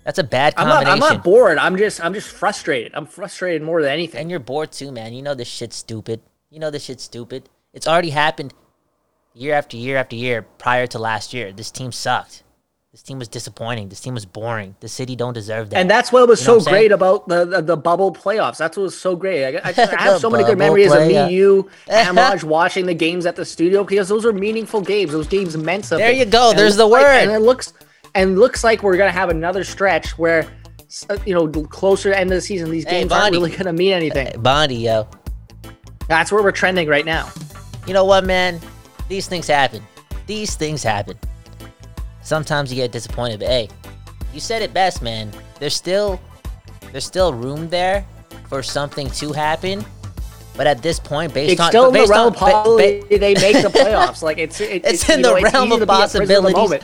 That's 0.03 0.19
a 0.19 0.23
bad 0.23 0.53
I'm 0.57 0.67
not. 0.67 0.85
combination. 0.85 1.03
I'm 1.03 1.13
not 1.15 1.23
bored. 1.23 1.57
I'm 1.57 1.77
just. 1.77 2.03
I'm 2.03 2.13
just 2.13 2.29
frustrated. 2.29 2.91
I'm 2.95 3.05
frustrated 3.05 3.61
more 3.61 3.81
than 3.81 3.91
anything. 3.91 4.21
and 4.21 4.29
you're 4.31 4.39
bored 4.39 4.71
too, 4.71 4.91
man. 4.91 5.13
You 5.13 5.21
know 5.21 5.35
this 5.35 5.47
shit's 5.47 5.75
stupid. 5.75 6.21
You 6.49 6.59
know 6.59 6.71
this 6.71 6.85
shit's 6.85 7.03
stupid. 7.03 7.49
It's 7.73 7.87
already 7.87 8.09
happened 8.11 8.53
year 9.33 9.53
after 9.53 9.77
year 9.77 9.97
after 9.97 10.15
year 10.15 10.41
prior 10.57 10.87
to 10.87 10.99
last 10.99 11.33
year. 11.33 11.51
This 11.51 11.71
team 11.71 11.91
sucked. 11.91 12.43
This 12.91 13.03
team 13.03 13.19
was 13.19 13.29
disappointing. 13.29 13.87
This 13.87 14.01
team 14.01 14.13
was 14.13 14.25
boring. 14.25 14.75
The 14.81 14.89
city 14.89 15.15
don't 15.15 15.31
deserve 15.31 15.69
that. 15.69 15.77
And 15.79 15.89
that's 15.89 16.11
what 16.11 16.27
was 16.27 16.41
You 16.41 16.47
know 16.47 16.59
so 16.59 16.69
I'm 16.69 16.73
great 16.73 16.91
about 16.91 17.25
the, 17.25 17.45
the 17.45 17.61
the 17.61 17.77
bubble 17.77 18.11
playoffs. 18.13 18.57
That's 18.57 18.75
what 18.75 18.83
was 18.83 18.99
so 18.99 19.15
great. 19.15 19.45
I, 19.45 19.69
I, 19.69 19.71
just, 19.71 19.93
I 19.97 20.01
have 20.01 20.19
so 20.19 20.29
many 20.29 20.43
good 20.43 20.57
memories 20.57 20.91
of 20.91 20.97
playoff. 20.99 21.27
me, 21.29 21.33
you, 21.35 21.69
Amraj 21.87 22.43
watching 22.43 22.85
the 22.85 22.93
games 22.93 23.25
at 23.25 23.37
the 23.37 23.45
studio 23.45 23.85
because 23.85 24.09
those 24.09 24.25
are 24.25 24.33
meaningful 24.33 24.81
games. 24.81 25.13
Those 25.13 25.27
games 25.27 25.55
meant 25.55 25.85
something. 25.85 26.05
There 26.05 26.11
you 26.13 26.25
go. 26.25 26.49
And 26.49 26.59
There's 26.59 26.75
the 26.75 26.85
looks 26.85 27.01
like- 27.03 27.13
word. 27.13 27.23
and 27.23 27.31
it 27.31 27.39
looks 27.39 27.73
and 28.13 28.37
looks 28.37 28.61
like 28.61 28.83
we're 28.83 28.97
gonna 28.97 29.09
have 29.09 29.29
another 29.29 29.63
stretch 29.63 30.17
where, 30.17 30.45
uh, 31.09 31.17
you 31.25 31.33
know, 31.33 31.47
closer 31.47 32.03
to 32.03 32.09
the 32.09 32.19
end 32.19 32.29
of 32.29 32.35
the 32.35 32.41
season, 32.41 32.69
these 32.71 32.83
Hey, 32.83 32.99
games 32.99 33.13
aren't 33.13 33.31
really 33.31 33.51
gonna 33.55 33.71
mean 33.71 33.93
anything. 33.93 34.41
Bondi, 34.41 34.75
yo. 34.75 35.07
That's 36.09 36.29
where 36.29 36.43
we're 36.43 36.51
trending 36.51 36.89
right 36.89 37.05
now. 37.05 37.29
You 37.87 37.93
know 37.93 38.03
what, 38.03 38.25
man? 38.25 38.59
These 39.07 39.29
things 39.29 39.47
happen. 39.47 39.81
These 40.27 40.55
things 40.55 40.83
happen. 40.83 41.17
Sometimes 42.23 42.71
you 42.71 42.75
get 42.75 42.91
disappointed, 42.91 43.39
but 43.39 43.49
hey, 43.49 43.69
you 44.33 44.39
said 44.39 44.61
it 44.61 44.73
best, 44.73 45.01
man. 45.01 45.31
There's 45.59 45.75
still 45.75 46.19
there's 46.91 47.05
still 47.05 47.33
room 47.33 47.69
there 47.69 48.05
for 48.49 48.61
something 48.63 49.09
to 49.11 49.31
happen. 49.33 49.83
But 50.57 50.67
at 50.67 50.81
this 50.83 50.99
point, 50.99 51.33
based 51.33 51.53
It's 51.53 51.61
on 51.61 51.69
still 51.69 51.87
in 51.87 51.93
the 51.93 51.99
based 51.99 52.11
realm 52.11 52.27
on, 52.27 52.33
of 52.33 52.33
ba- 52.33 52.39
possibility 52.39 53.17
they 53.17 53.33
make 53.35 53.61
the 53.61 53.69
playoffs. 53.69 54.21
Like 54.21 54.37
it's 54.37 54.59
it, 54.59 54.85
It's 54.85 55.07
you 55.07 55.15
in 55.15 55.21
the 55.21 55.29
know, 55.29 55.41
realm 55.41 55.71
of 55.71 55.79
to 55.79 55.85
be 55.85 55.91
a 55.93 55.97
prisoner 55.97 56.25
the 56.25 56.33
possibilities. 56.33 56.55
moment. 56.55 56.83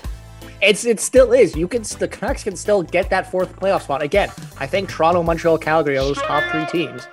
It's 0.61 0.85
it 0.85 0.99
still 0.99 1.33
is. 1.33 1.55
You 1.55 1.67
can 1.67 1.83
the 1.83 2.07
Canucks 2.07 2.43
can 2.43 2.55
still 2.55 2.81
get 2.81 3.09
that 3.11 3.29
fourth 3.29 3.55
playoff 3.59 3.83
spot 3.83 4.01
again. 4.01 4.29
I 4.57 4.65
think 4.65 4.89
Toronto, 4.89 5.21
Montreal, 5.21 5.57
Calgary 5.59 5.97
are 5.97 6.03
those 6.03 6.17
top 6.17 6.43
three 6.51 6.65
teams. 6.65 7.07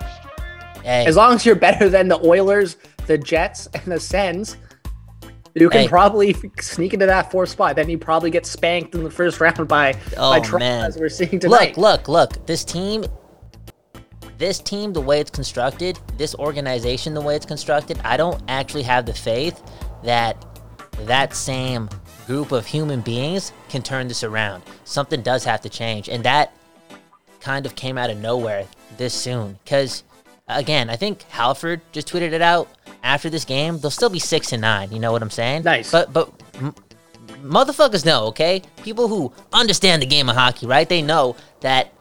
hey, 0.83 1.05
As 1.05 1.15
long 1.15 1.33
as 1.33 1.45
you're 1.45 1.55
better 1.55 1.89
than 1.89 2.07
the 2.07 2.19
Oilers, 2.25 2.77
the 3.05 3.17
Jets, 3.17 3.67
and 3.73 3.83
the 3.85 3.99
Sens, 3.99 4.57
you 5.55 5.69
can 5.69 5.81
Hey. 5.83 5.87
probably 5.87 6.35
sneak 6.59 6.93
into 6.93 7.05
that 7.05 7.31
fourth 7.31 7.49
spot. 7.49 7.75
Then 7.75 7.89
you 7.89 7.97
probably 7.97 8.29
get 8.29 8.45
spanked 8.45 8.93
in 8.93 9.03
the 9.03 9.09
first 9.11 9.39
round 9.41 9.67
by 9.67 9.93
Oh, 10.17 10.31
by 10.31 10.39
Toronto, 10.41 10.65
as 10.87 10.97
we're 10.97 11.09
seeing 11.09 11.39
tonight. 11.39 11.77
look, 11.77 12.07
look, 12.07 12.31
look. 12.35 12.45
This 12.45 12.63
team, 12.63 13.05
this 14.37 14.59
team, 14.59 14.91
the 14.93 15.01
way 15.01 15.19
it's 15.21 15.31
constructed, 15.31 15.97
this 16.17 16.35
organization, 16.35 17.13
the 17.13 17.21
way 17.21 17.35
it's 17.35 17.45
constructed, 17.45 17.99
I 18.03 18.17
don't 18.17 18.41
actually 18.49 18.83
have 18.83 19.05
the 19.05 19.13
faith 19.13 19.61
that 20.03 20.43
that 21.01 21.33
same 21.33 21.89
group 22.27 22.51
of 22.51 22.65
human 22.65 23.01
beings 23.01 23.53
can 23.69 23.81
turn 23.81 24.07
this 24.07 24.23
around. 24.23 24.63
Something 24.83 25.21
does 25.21 25.43
have 25.45 25.61
to 25.61 25.69
change, 25.69 26.09
and 26.09 26.23
that 26.25 26.53
kind 27.39 27.65
of 27.65 27.75
came 27.75 27.97
out 27.97 28.09
of 28.09 28.17
nowhere 28.17 28.65
this 28.97 29.13
soon. 29.13 29.57
Because 29.63 30.03
again, 30.47 30.89
I 30.89 30.95
think 30.95 31.23
Halford 31.23 31.81
just 31.91 32.07
tweeted 32.11 32.31
it 32.33 32.41
out 32.41 32.67
after 33.03 33.29
this 33.29 33.45
game. 33.45 33.79
They'll 33.79 33.91
still 33.91 34.09
be 34.09 34.19
six 34.19 34.51
and 34.51 34.61
nine. 34.61 34.91
You 34.91 34.99
know 34.99 35.11
what 35.11 35.21
I'm 35.21 35.29
saying? 35.29 35.63
Nice. 35.63 35.91
But 35.91 36.11
but 36.13 36.31
m- 36.55 36.75
motherfuckers 37.43 38.05
know, 38.05 38.25
okay? 38.27 38.61
People 38.83 39.07
who 39.07 39.31
understand 39.53 40.01
the 40.01 40.05
game 40.07 40.29
of 40.29 40.35
hockey, 40.35 40.65
right? 40.67 40.87
They 40.87 41.01
know 41.01 41.35
that 41.61 41.91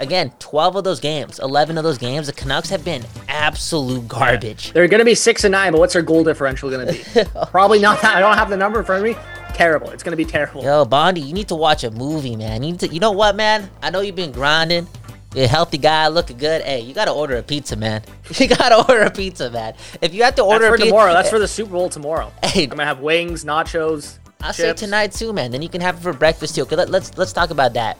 again, 0.00 0.32
12 0.38 0.76
of 0.76 0.84
those 0.84 1.00
games, 1.00 1.38
11 1.40 1.76
of 1.76 1.84
those 1.84 1.98
games, 1.98 2.26
the 2.28 2.32
Canucks 2.32 2.70
have 2.70 2.84
been 2.84 3.04
absolute 3.28 4.06
garbage. 4.06 4.72
They're 4.72 4.86
going 4.88 5.00
to 5.00 5.04
be 5.04 5.14
six 5.14 5.44
and 5.44 5.52
nine, 5.52 5.72
but 5.72 5.78
what's 5.78 5.92
their 5.92 6.02
goal 6.02 6.24
differential 6.24 6.70
going 6.70 6.86
to 6.86 6.92
be? 6.92 6.98
Oh. 7.34 7.44
Probably 7.46 7.78
not. 7.80 8.02
I 8.04 8.20
don't 8.20 8.36
have 8.36 8.48
the 8.50 8.56
number 8.56 8.78
in 8.80 8.84
front 8.84 9.04
of 9.04 9.10
me. 9.10 9.20
Terrible. 9.54 9.90
It's 9.90 10.02
going 10.02 10.12
to 10.12 10.16
be 10.16 10.24
terrible. 10.24 10.62
Yo, 10.62 10.84
Bondi, 10.84 11.20
you 11.20 11.32
need 11.32 11.48
to 11.48 11.54
watch 11.54 11.84
a 11.84 11.90
movie, 11.90 12.36
man. 12.36 12.62
You 12.62 12.72
need 12.72 12.80
to, 12.80 12.88
you 12.88 13.00
know 13.00 13.10
what, 13.10 13.34
man? 13.36 13.68
I 13.82 13.90
know 13.90 14.00
you've 14.00 14.14
been 14.16 14.32
grinding. 14.32 14.86
You're 15.34 15.44
a 15.44 15.48
healthy 15.48 15.78
guy, 15.78 16.08
looking 16.08 16.38
good. 16.38 16.62
Hey, 16.62 16.80
you 16.80 16.94
gotta 16.94 17.12
order 17.12 17.36
a 17.36 17.42
pizza, 17.42 17.76
man. 17.76 18.02
You 18.38 18.48
gotta 18.48 18.76
order 18.76 19.02
a 19.02 19.10
pizza, 19.10 19.50
man. 19.50 19.74
If 20.00 20.14
you 20.14 20.22
have 20.22 20.34
to 20.36 20.42
That's 20.42 20.52
order 20.52 20.68
for 20.68 20.74
a 20.74 20.78
pizza, 20.78 20.90
tomorrow. 20.90 21.12
That's 21.12 21.30
for 21.36 21.38
the 21.38 21.48
Super 21.48 21.72
Bowl 21.72 21.88
tomorrow. 21.88 22.32
Hey. 22.42 22.64
I'm 22.64 22.70
gonna 22.70 22.84
have 22.84 23.00
wings, 23.00 23.44
nachos. 23.44 24.18
I'll 24.40 24.52
say 24.52 24.72
tonight 24.72 25.12
too, 25.12 25.32
man. 25.32 25.50
Then 25.50 25.62
you 25.62 25.68
can 25.68 25.80
have 25.80 25.96
it 25.96 26.00
for 26.00 26.12
breakfast 26.12 26.54
too. 26.54 26.62
Okay, 26.62 26.76
let, 26.76 26.90
let's 26.90 27.16
let's 27.18 27.32
talk 27.32 27.50
about 27.50 27.74
that. 27.74 27.98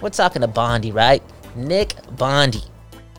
We're 0.00 0.10
talking 0.10 0.42
to 0.42 0.48
Bondi, 0.48 0.92
right? 0.92 1.22
Nick 1.56 1.94
Bondi. 2.16 2.62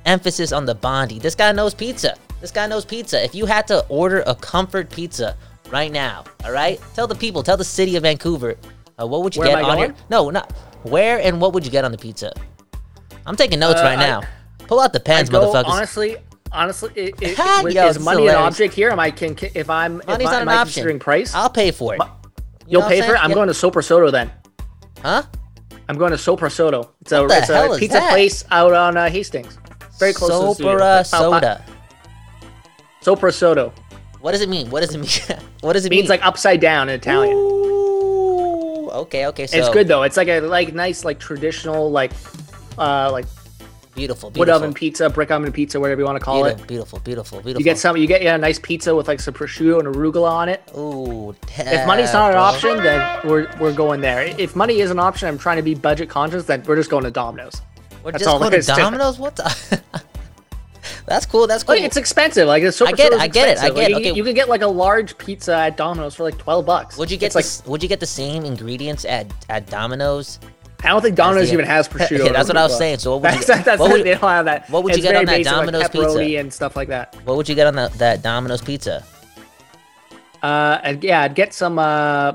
Emphasis 0.06 0.52
on 0.52 0.66
the 0.66 0.76
Bondi. 0.76 1.20
This 1.20 1.36
guy 1.36 1.52
knows 1.52 1.74
pizza. 1.74 2.16
This 2.42 2.52
guy 2.52 2.68
knows 2.68 2.86
pizza. 2.86 3.24
If 3.24 3.36
you 3.36 3.46
had 3.46 3.68
to 3.68 3.86
order 3.88 4.24
a 4.28 4.36
comfort 4.36 4.90
pizza 4.90 5.38
right 5.72 5.92
now, 5.92 6.26
all 6.44 6.52
right? 6.52 6.80
Tell 6.94 7.08
the 7.08 7.16
people, 7.16 7.42
tell 7.42 7.56
the 7.56 7.64
city 7.64 7.96
of 7.96 8.04
Vancouver, 8.04 8.58
uh, 9.00 9.08
what 9.08 9.24
would 9.24 9.36
you 9.36 9.42
Where 9.42 9.56
get 9.56 9.64
on 9.64 9.80
your? 9.80 9.94
No, 10.10 10.30
not 10.30 10.52
where 10.84 11.22
and 11.22 11.40
what 11.40 11.54
would 11.54 11.66
you 11.66 11.72
get 11.72 11.86
on 11.86 11.92
the 11.92 11.98
pizza? 11.98 12.34
I'm 13.26 13.36
taking 13.36 13.60
notes 13.60 13.80
Uh, 13.80 13.84
right 13.84 13.98
I- 13.98 14.08
now. 14.08 14.22
Pull 14.68 14.80
out 14.80 14.94
the 14.94 15.00
pens, 15.00 15.30
I 15.30 15.32
go, 15.34 15.52
motherfuckers. 15.52 15.66
honestly, 15.66 16.16
honestly, 16.52 16.92
it, 16.96 17.16
it, 17.22 17.38
with- 17.64 17.74
yo, 17.74 17.88
is 17.88 18.00
money 18.00 18.28
an 18.28 18.36
object 18.36 18.74
here? 18.74 18.90
Am 18.90 19.00
I 19.00 19.12
can 19.12 19.36
if 19.54 19.70
I'm 19.70 20.00
if 20.02 20.08
Money's 20.08 20.28
I, 20.28 20.32
not 20.32 20.42
an 20.44 20.48
I 20.50 20.54
option. 20.54 20.66
considering 20.66 21.00
price? 21.00 21.34
I'll 21.36 21.50
pay 21.50 21.72
for 21.72 21.94
it. 21.96 22.00
You 22.02 22.08
You'll 22.80 22.84
pay 22.84 23.02
for 23.02 23.14
it. 23.16 23.24
I'm 23.24 23.30
Yeah. 23.32 23.36
going 23.36 23.48
to 23.50 23.54
Sopra 23.54 23.84
Sotto 23.84 24.10
then. 24.10 24.32
Huh? 25.02 25.24
I'm 25.90 25.98
going 25.98 26.12
to 26.12 26.18
Sopra 26.18 26.50
Sotto. 26.50 26.92
It's 27.02 27.12
a 27.12 27.22
What 27.24 27.32
it's 27.38 27.50
a 27.50 27.76
pizza 27.78 27.98
that? 27.98 28.12
place 28.12 28.46
out 28.52 28.74
on 28.74 28.96
uh, 28.96 29.10
Hastings. 29.10 29.58
Very 30.00 30.14
close 30.14 30.32
to 30.32 30.46
the 30.46 30.54
studio. 30.54 30.78
Sopra 30.78 31.06
Sotto. 31.06 31.62
Sopra 33.02 33.34
Sotto. 33.34 33.74
What 34.22 34.32
does 34.32 34.40
it 34.42 34.48
mean? 34.48 34.70
What 34.70 34.80
does 34.80 34.96
it 34.96 35.00
mean? 35.00 35.40
what 35.62 35.74
does 35.74 35.86
it 35.86 35.90
mean? 35.90 36.00
It 36.00 36.02
means 36.04 36.10
like 36.10 36.26
upside 36.26 36.62
down 36.62 36.88
in 36.88 36.96
Italian. 36.96 37.36
Ooh, 37.36 38.90
okay, 38.92 39.26
okay. 39.28 39.46
So 39.48 39.58
it's 39.58 39.70
good 39.70 39.90
though. 39.90 40.04
It's 40.04 40.16
like 40.16 40.30
a 40.30 40.40
like 40.40 40.74
nice 40.74 41.04
like 41.04 41.20
traditional 41.20 41.92
like 41.92 42.14
uh 42.78 43.10
like 43.12 43.26
Beautiful, 43.96 44.32
beautiful. 44.32 44.40
wood 44.40 44.50
oven 44.50 44.74
pizza, 44.74 45.08
brick 45.08 45.30
oven 45.30 45.52
pizza, 45.52 45.80
whatever 45.80 46.02
you 46.02 46.06
want 46.06 46.18
to 46.18 46.26
call 46.26 46.42
beautiful, 46.42 46.64
it. 46.64 46.68
beautiful, 46.68 47.00
beautiful, 47.02 47.42
beautiful. 47.42 47.62
You 47.62 47.64
get 47.64 47.78
some. 47.78 47.96
You 47.96 48.08
get 48.08 48.24
yeah, 48.24 48.34
a 48.34 48.38
nice 48.40 48.58
pizza 48.58 48.96
with 48.96 49.08
like 49.08 49.20
some 49.20 49.36
prosciutto 49.36 49.78
and 49.78 49.88
arugula 49.96 50.32
on 50.32 50.50
it. 50.50 50.64
Ooh, 50.76 51.36
If 51.56 51.86
money's 51.86 52.12
not 52.12 52.32
an 52.32 52.34
bro. 52.34 52.42
option, 52.42 52.78
then 52.78 53.20
we're 53.24 53.48
we're 53.60 53.72
going 53.72 54.02
there. 54.02 54.24
If 54.40 54.56
money 54.56 54.80
is 54.80 54.90
an 54.90 54.98
option, 54.98 55.28
I'm 55.28 55.38
trying 55.38 55.58
to 55.58 55.62
be 55.62 55.76
budget 55.76 56.10
conscious. 56.10 56.46
Then 56.46 56.64
we're 56.64 56.76
just 56.76 56.90
going 56.90 57.04
to 57.04 57.12
Domino's. 57.12 57.62
We're 58.04 58.14
That's 58.14 58.24
just 58.24 58.34
all 58.34 58.40
going 58.40 58.52
to 58.54 58.58
is 58.58 58.66
to 58.66 58.74
it. 58.74 58.78
Domino's. 58.78 59.20
What? 59.20 59.36
The... 59.36 59.82
that's 61.06 61.28
cool. 61.28 61.46
That's 61.46 61.64
cool. 61.64 61.76
Like, 61.76 61.84
it's 61.84 61.96
expensive. 61.98 62.48
Like 62.48 62.64
it's 62.64 62.78
super 62.78 62.90
I 62.90 62.94
get 62.94 63.14
it, 63.14 63.20
I 63.20 63.28
get 63.28 63.48
it, 63.50 63.58
I 63.60 63.70
get 63.70 63.76
Like, 63.76 63.84
it, 63.84 63.90
you, 63.92 63.96
okay. 63.98 64.14
you 64.14 64.24
can 64.24 64.34
get 64.34 64.50
like 64.50 64.64
a 64.64 64.68
large 64.68 65.16
pizza 65.20 65.54
at 65.56 65.78
Domino's 65.78 66.16
for 66.16 66.24
like 66.24 66.40
twelve 66.40 66.66
bucks. 66.66 66.98
would 66.98 67.12
you 67.12 67.18
get 67.18 67.28
It's 67.28 67.36
like? 67.36 67.46
the, 67.46 67.48
s- 67.50 67.66
Would 67.68 67.84
you 67.84 67.90
get 67.90 68.00
the 68.00 68.08
same 68.08 68.44
ingredients 68.44 69.06
at 69.06 69.28
at 69.50 69.70
Domino's? 69.70 70.40
I 70.84 70.90
don't 70.90 71.02
think 71.02 71.16
Domino's 71.16 71.54
even 71.54 71.66
has 71.66 71.88
prosciutto. 71.90 72.26
Yeah, 72.26 72.32
that's 72.34 72.50
what 72.50 72.58
I 72.58 72.64
was 72.64 72.78
saying. 72.78 73.00
So 73.00 73.16
what 73.18 73.32
would 73.32 73.40
you 73.40 73.46
That's, 73.64 73.80
what, 73.80 73.92
would, 73.92 74.04
they 74.04 74.12
don't 74.12 74.22
have 74.22 74.46
that. 74.46 74.70
what 74.70 74.84
would 74.84 74.96
you 74.96 75.02
get 75.02 75.16
on 75.16 75.26
that 75.26 75.38
basic, 75.38 75.52
Domino's 75.54 75.82
like 75.84 75.92
pizza? 75.92 76.20
and 76.40 76.54
stuff 76.54 76.76
like 76.76 76.90
that. 76.90 77.16
what 77.26 77.38
would 77.38 77.48
you 77.48 77.56
get 77.56 77.68
on 77.68 77.76
that 77.76 77.94
that 77.94 78.22
Domino's 78.22 78.62
pizza? 78.62 79.04
Uh, 80.42 80.96
yeah, 81.02 81.22
I'd 81.22 81.36
get 81.36 81.54
some 81.54 81.80
uh, 81.80 82.34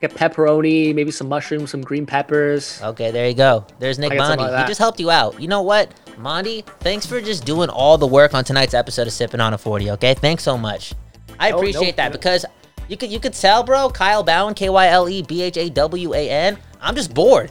get 0.00 0.14
pepperoni, 0.14 0.94
maybe 0.94 1.10
some 1.10 1.28
mushrooms, 1.28 1.70
some 1.70 1.82
green 1.82 2.06
peppers. 2.06 2.80
Okay, 2.82 3.10
there 3.10 3.28
you 3.28 3.34
go. 3.34 3.66
There's 3.78 3.98
Nick 3.98 4.16
Bondi. 4.16 4.42
like 4.42 4.62
he 4.62 4.68
just 4.68 4.78
helped 4.78 4.98
you 4.98 5.10
out. 5.10 5.38
You 5.40 5.48
know 5.48 5.60
what, 5.62 5.92
Bondi? 6.18 6.64
Thanks 6.80 7.04
for 7.04 7.20
just 7.20 7.44
doing 7.44 7.68
all 7.68 7.98
the 7.98 8.06
work 8.06 8.32
on 8.32 8.44
tonight's 8.44 8.72
episode 8.72 9.06
of 9.06 9.12
Sipping 9.12 9.40
on 9.40 9.52
a 9.52 9.58
40. 9.58 9.90
Okay, 9.92 10.14
thanks 10.14 10.42
so 10.42 10.56
much. 10.56 10.94
I 11.38 11.50
No, 11.50 11.58
appreciate 11.58 11.96
no, 11.98 12.02
that 12.02 12.08
no. 12.08 12.12
because 12.12 12.46
you 12.88 12.96
could 12.96 13.10
you 13.10 13.20
could 13.20 13.34
tell, 13.34 13.62
bro. 13.62 13.90
Kyle 13.90 14.24
Bhawan, 14.24 14.56
K 14.56 14.70
Y 14.70 14.88
L 14.88 15.08
E 15.08 15.20
B 15.22 15.42
H 15.42 15.58
A 15.58 15.68
W 15.68 16.14
A 16.14 16.30
N. 16.30 16.58
I'm 16.80 16.94
just 16.94 17.12
bored. 17.12 17.50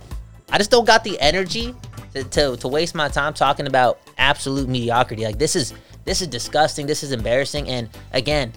I 0.53 0.59
just 0.59 0.69
don't 0.69 0.85
got 0.85 1.03
the 1.03 1.19
energy 1.19 1.73
to, 2.13 2.23
to 2.23 2.55
to 2.57 2.67
waste 2.67 2.93
my 2.93 3.09
time 3.09 3.33
talking 3.33 3.65
about 3.65 3.99
absolute 4.19 4.69
mediocrity. 4.69 5.25
Like 5.25 5.39
this 5.39 5.55
is 5.55 5.73
this 6.05 6.21
is 6.21 6.27
disgusting. 6.27 6.85
This 6.85 7.01
is 7.01 7.11
embarrassing. 7.11 7.67
And 7.67 7.89
again, 8.11 8.53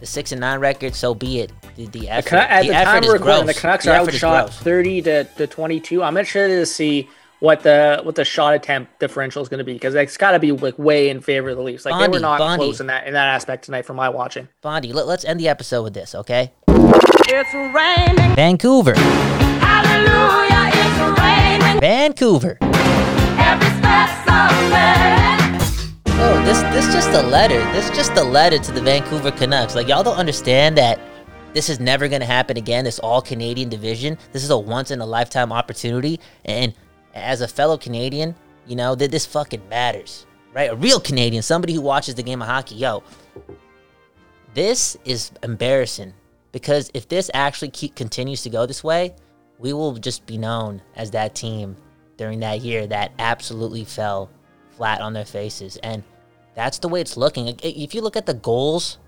the 0.00 0.06
six 0.06 0.32
and 0.32 0.40
nine 0.40 0.60
record, 0.60 0.94
so 0.94 1.14
be 1.14 1.40
it. 1.40 1.50
The, 1.76 1.86
the 1.86 2.10
effort, 2.10 2.28
Cana- 2.28 2.42
at 2.42 2.62
the, 2.62 2.68
the, 2.68 2.74
effort 2.74 2.90
time 2.90 3.02
is 3.02 3.08
we're 3.08 3.12
recording, 3.14 3.44
gross. 3.44 3.54
the 3.56 3.60
Canucks 3.60 3.84
The 3.84 3.90
are 3.90 4.02
effort 4.02 4.14
outshot 4.14 4.54
30 4.54 5.02
to, 5.02 5.24
to 5.24 5.46
22. 5.46 6.02
I'm 6.02 6.16
interested 6.16 6.56
to 6.56 6.66
see 6.66 7.08
what 7.40 7.62
the 7.62 8.00
what 8.02 8.14
the 8.14 8.24
shot 8.24 8.54
attempt 8.54 9.00
differential 9.00 9.42
is 9.42 9.48
going 9.48 9.58
to 9.58 9.64
be 9.64 9.72
because 9.72 9.94
it's 9.94 10.16
got 10.18 10.32
to 10.32 10.38
be 10.38 10.52
like 10.52 10.78
way 10.78 11.08
in 11.08 11.20
favor 11.22 11.48
of 11.48 11.56
the 11.56 11.62
Leafs. 11.62 11.86
Like 11.86 11.94
they 11.94 12.00
Bondi, 12.00 12.18
were 12.18 12.20
not 12.20 12.38
Bondi. 12.38 12.62
close 12.62 12.80
in 12.80 12.86
that 12.88 13.06
in 13.06 13.14
that 13.14 13.28
aspect 13.28 13.64
tonight 13.64 13.86
from 13.86 13.96
my 13.96 14.10
watching. 14.10 14.46
Bondi, 14.60 14.92
let, 14.92 15.06
us 15.08 15.24
end 15.24 15.40
the 15.40 15.48
episode 15.48 15.82
with 15.84 15.94
this, 15.94 16.14
okay? 16.14 16.52
It's 16.68 17.54
raining. 17.74 18.36
Vancouver, 18.36 18.94
Hallelujah, 18.94 20.12
it's 20.12 20.40
raining. 20.40 20.53
Vancouver. 21.80 22.56
Oh, 26.16 26.42
this 26.44 26.62
this 26.72 26.92
just 26.94 27.10
a 27.10 27.22
letter. 27.22 27.58
This 27.72 27.90
just 27.90 28.12
a 28.12 28.22
letter 28.22 28.58
to 28.58 28.72
the 28.72 28.80
Vancouver 28.80 29.30
Canucks. 29.32 29.74
Like 29.74 29.88
y'all 29.88 30.02
don't 30.02 30.16
understand 30.16 30.78
that 30.78 31.00
this 31.52 31.68
is 31.68 31.80
never 31.80 32.08
gonna 32.08 32.24
happen 32.24 32.56
again. 32.56 32.84
This 32.84 32.98
all 33.00 33.20
Canadian 33.20 33.68
division. 33.68 34.16
This 34.32 34.44
is 34.44 34.50
a 34.50 34.58
once 34.58 34.90
in 34.90 35.00
a 35.00 35.06
lifetime 35.06 35.52
opportunity. 35.52 36.20
And 36.44 36.74
as 37.14 37.40
a 37.40 37.48
fellow 37.48 37.76
Canadian, 37.76 38.34
you 38.66 38.76
know 38.76 38.94
that 38.94 39.10
this 39.10 39.26
fucking 39.26 39.68
matters, 39.68 40.26
right? 40.54 40.70
A 40.70 40.76
real 40.76 41.00
Canadian, 41.00 41.42
somebody 41.42 41.74
who 41.74 41.80
watches 41.80 42.14
the 42.14 42.22
game 42.22 42.40
of 42.40 42.48
hockey. 42.48 42.76
Yo, 42.76 43.02
this 44.54 44.96
is 45.04 45.32
embarrassing 45.42 46.14
because 46.52 46.90
if 46.94 47.08
this 47.08 47.30
actually 47.34 47.70
keep, 47.70 47.96
continues 47.96 48.42
to 48.42 48.50
go 48.50 48.64
this 48.64 48.84
way, 48.84 49.14
we 49.64 49.72
will 49.72 49.94
just 49.94 50.26
be 50.26 50.36
known 50.36 50.82
as 50.94 51.10
that 51.12 51.34
team 51.34 51.74
during 52.18 52.40
that 52.40 52.60
year 52.60 52.86
that 52.86 53.12
absolutely 53.18 53.82
fell 53.82 54.28
flat 54.76 55.00
on 55.00 55.14
their 55.14 55.24
faces. 55.24 55.78
And 55.78 56.02
that's 56.54 56.78
the 56.78 56.88
way 56.88 57.00
it's 57.00 57.16
looking. 57.16 57.48
If 57.62 57.94
you 57.94 58.02
look 58.02 58.14
at 58.16 58.26
the 58.26 58.34
goals 58.34 58.98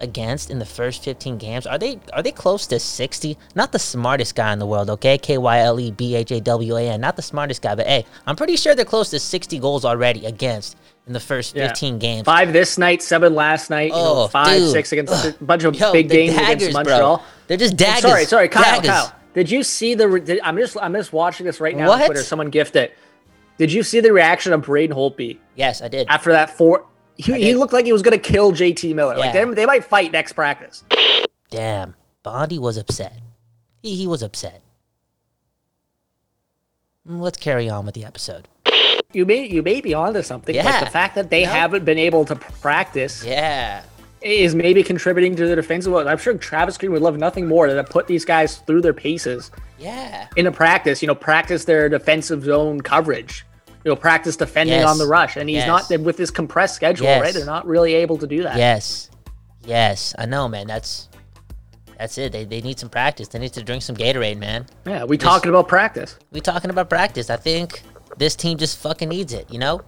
against 0.00 0.50
in 0.50 0.58
the 0.58 0.66
first 0.66 1.02
15 1.02 1.38
games, 1.38 1.66
are 1.66 1.78
they 1.78 1.98
are 2.12 2.22
they 2.22 2.30
close 2.30 2.66
to 2.66 2.78
60? 2.78 3.38
Not 3.54 3.72
the 3.72 3.78
smartest 3.78 4.34
guy 4.34 4.52
in 4.52 4.58
the 4.58 4.66
world, 4.66 4.90
okay? 4.90 5.16
K 5.16 5.38
Y 5.38 5.58
L 5.60 5.80
E 5.80 5.90
B 5.90 6.14
H 6.14 6.30
A 6.30 6.40
W 6.42 6.76
A 6.76 6.90
N. 6.90 7.00
Not 7.00 7.16
the 7.16 7.22
smartest 7.22 7.62
guy, 7.62 7.74
but 7.74 7.86
hey, 7.86 8.04
I'm 8.26 8.36
pretty 8.36 8.56
sure 8.56 8.74
they're 8.74 8.84
close 8.84 9.08
to 9.10 9.18
60 9.18 9.58
goals 9.60 9.86
already 9.86 10.26
against 10.26 10.76
in 11.06 11.14
the 11.14 11.20
first 11.20 11.56
Yeah. 11.56 11.68
15 11.68 11.98
games. 11.98 12.26
Five 12.26 12.52
this 12.52 12.76
night, 12.76 13.00
seven 13.02 13.34
last 13.34 13.70
night. 13.70 13.92
You 13.92 13.96
know, 13.96 14.24
Oh, 14.24 14.28
five, 14.28 14.58
dude. 14.58 14.70
six 14.72 14.92
against 14.92 15.14
Ugh. 15.14 15.34
a 15.40 15.44
bunch 15.50 15.64
of 15.64 15.74
Yo, 15.74 15.90
big 15.92 16.10
games 16.10 16.34
daggers, 16.34 16.66
against 16.68 16.72
bro. 16.74 16.82
Montreal. 16.92 17.24
They're 17.46 17.56
just 17.56 17.76
daggers. 17.78 18.02
sorry, 18.02 18.24
sorry, 18.26 18.48
Kyle, 18.50 18.62
daggers. 18.62 18.90
Kyle. 18.90 19.12
Did 19.36 19.50
you 19.50 19.62
see 19.62 19.94
the? 19.94 20.18
Did, 20.18 20.40
I'm 20.42 20.56
just 20.56 20.76
I'm 20.80 20.94
just 20.94 21.12
watching 21.12 21.44
this 21.46 21.60
right 21.60 21.76
now 21.76 21.88
What? 21.88 22.00
on 22.00 22.06
Twitter. 22.06 22.22
Someone 22.22 22.48
gifted. 22.50 22.90
Did 23.58 23.70
you 23.70 23.82
see 23.82 24.00
the 24.00 24.12
reaction 24.12 24.52
of 24.54 24.62
Braden 24.62 24.96
Holtby 24.96 25.38
Yes, 25.54 25.80
I 25.82 25.88
did. 25.88 26.08
after 26.08 26.32
that 26.32 26.50
four? 26.50 26.86
He, 27.16 27.32
he 27.34 27.54
looked 27.54 27.72
like 27.74 27.84
he 27.86 27.92
was 27.92 28.00
gonna 28.02 28.18
kill 28.18 28.52
JT 28.52 28.94
Miller. 28.94 29.16
Like 29.16 29.32
they, 29.34 29.44
they 29.44 29.66
might 29.66 29.84
fight 29.84 30.10
next 30.10 30.32
practice. 30.32 30.84
Damn, 31.50 31.94
Bondi 32.22 32.58
was 32.58 32.76
upset. 32.78 33.12
He, 33.82 33.94
he 33.94 34.06
was 34.06 34.22
upset. 34.22 34.62
Mm, 37.08 37.20
Let's 37.20 37.38
carry 37.38 37.68
on 37.68 37.84
with 37.86 37.94
the 37.94 38.04
episode. 38.04 38.48
You 39.12 39.24
may 39.26 39.46
you 39.46 39.62
may 39.62 39.80
be 39.82 39.94
onto 39.94 40.22
something. 40.22 40.56
Like 40.56 40.64
Yeah. 40.64 40.80
the 40.84 40.90
fact 40.90 41.14
that 41.14 41.30
they 41.30 41.44
No. 41.44 41.50
haven't 41.52 41.84
been 41.84 41.98
able 41.98 42.24
to 42.24 42.36
practice 42.36 43.22
Yeah. 43.24 43.82
Is 44.26 44.54
maybe 44.54 44.82
contributing 44.82 45.36
to 45.36 45.46
the 45.46 45.56
defensive. 45.56 45.92
woes. 45.92 46.06
I'm 46.06 46.18
sure 46.18 46.34
Travis 46.34 46.76
Green 46.78 46.92
would 46.92 47.02
love 47.02 47.16
nothing 47.16 47.46
more 47.46 47.68
than 47.68 47.76
to 47.76 47.84
put 47.84 48.06
these 48.06 48.24
guys 48.24 48.56
through 48.58 48.82
their 48.82 48.92
paces 48.94 49.50
Yeah. 49.78 50.26
In 50.36 50.46
into 50.46 50.52
practice. 50.52 51.02
You 51.02 51.08
know, 51.08 51.14
practice 51.14 51.64
their 51.64 51.88
defensive 51.88 52.44
zone 52.44 52.80
coverage. 52.80 53.44
You 53.84 53.90
know, 53.92 53.96
practice 53.96 54.36
defending 54.36 54.78
Yes. 54.80 54.88
on 54.88 54.98
the 54.98 55.06
rush. 55.06 55.36
And 55.36 55.48
he's 55.48 55.58
Yes. 55.64 55.66
not 55.90 56.00
with 56.00 56.16
this 56.16 56.30
compressed 56.30 56.74
schedule, 56.74 57.06
Yes. 57.06 57.20
right? 57.22 57.32
They're 57.34 57.44
not 57.46 57.66
really 57.66 57.94
able 57.94 58.18
to 58.18 58.26
do 58.26 58.42
that. 58.42 58.56
Yes. 58.56 59.10
Yes. 59.64 60.14
I 60.18 60.26
know, 60.26 60.48
man. 60.48 60.66
That's 60.66 61.08
that's 61.98 62.18
it. 62.18 62.32
They, 62.32 62.44
they 62.44 62.60
need 62.60 62.78
some 62.78 62.90
practice. 62.90 63.28
They 63.28 63.38
need 63.38 63.54
to 63.54 63.62
drink 63.62 63.82
some 63.82 63.96
Gatorade, 63.96 64.36
man. 64.38 64.66
Yeah, 64.86 65.04
we 65.04 65.16
talking 65.16 65.48
about 65.48 65.66
practice. 65.66 66.16
We 66.30 66.40
talking 66.42 66.68
about 66.68 66.90
practice. 66.90 67.30
I 67.30 67.36
think 67.36 67.82
this 68.18 68.36
team 68.36 68.58
just 68.58 68.76
fucking 68.78 69.08
needs 69.08 69.32
it, 69.32 69.50
you 69.50 69.58
know? 69.58 69.80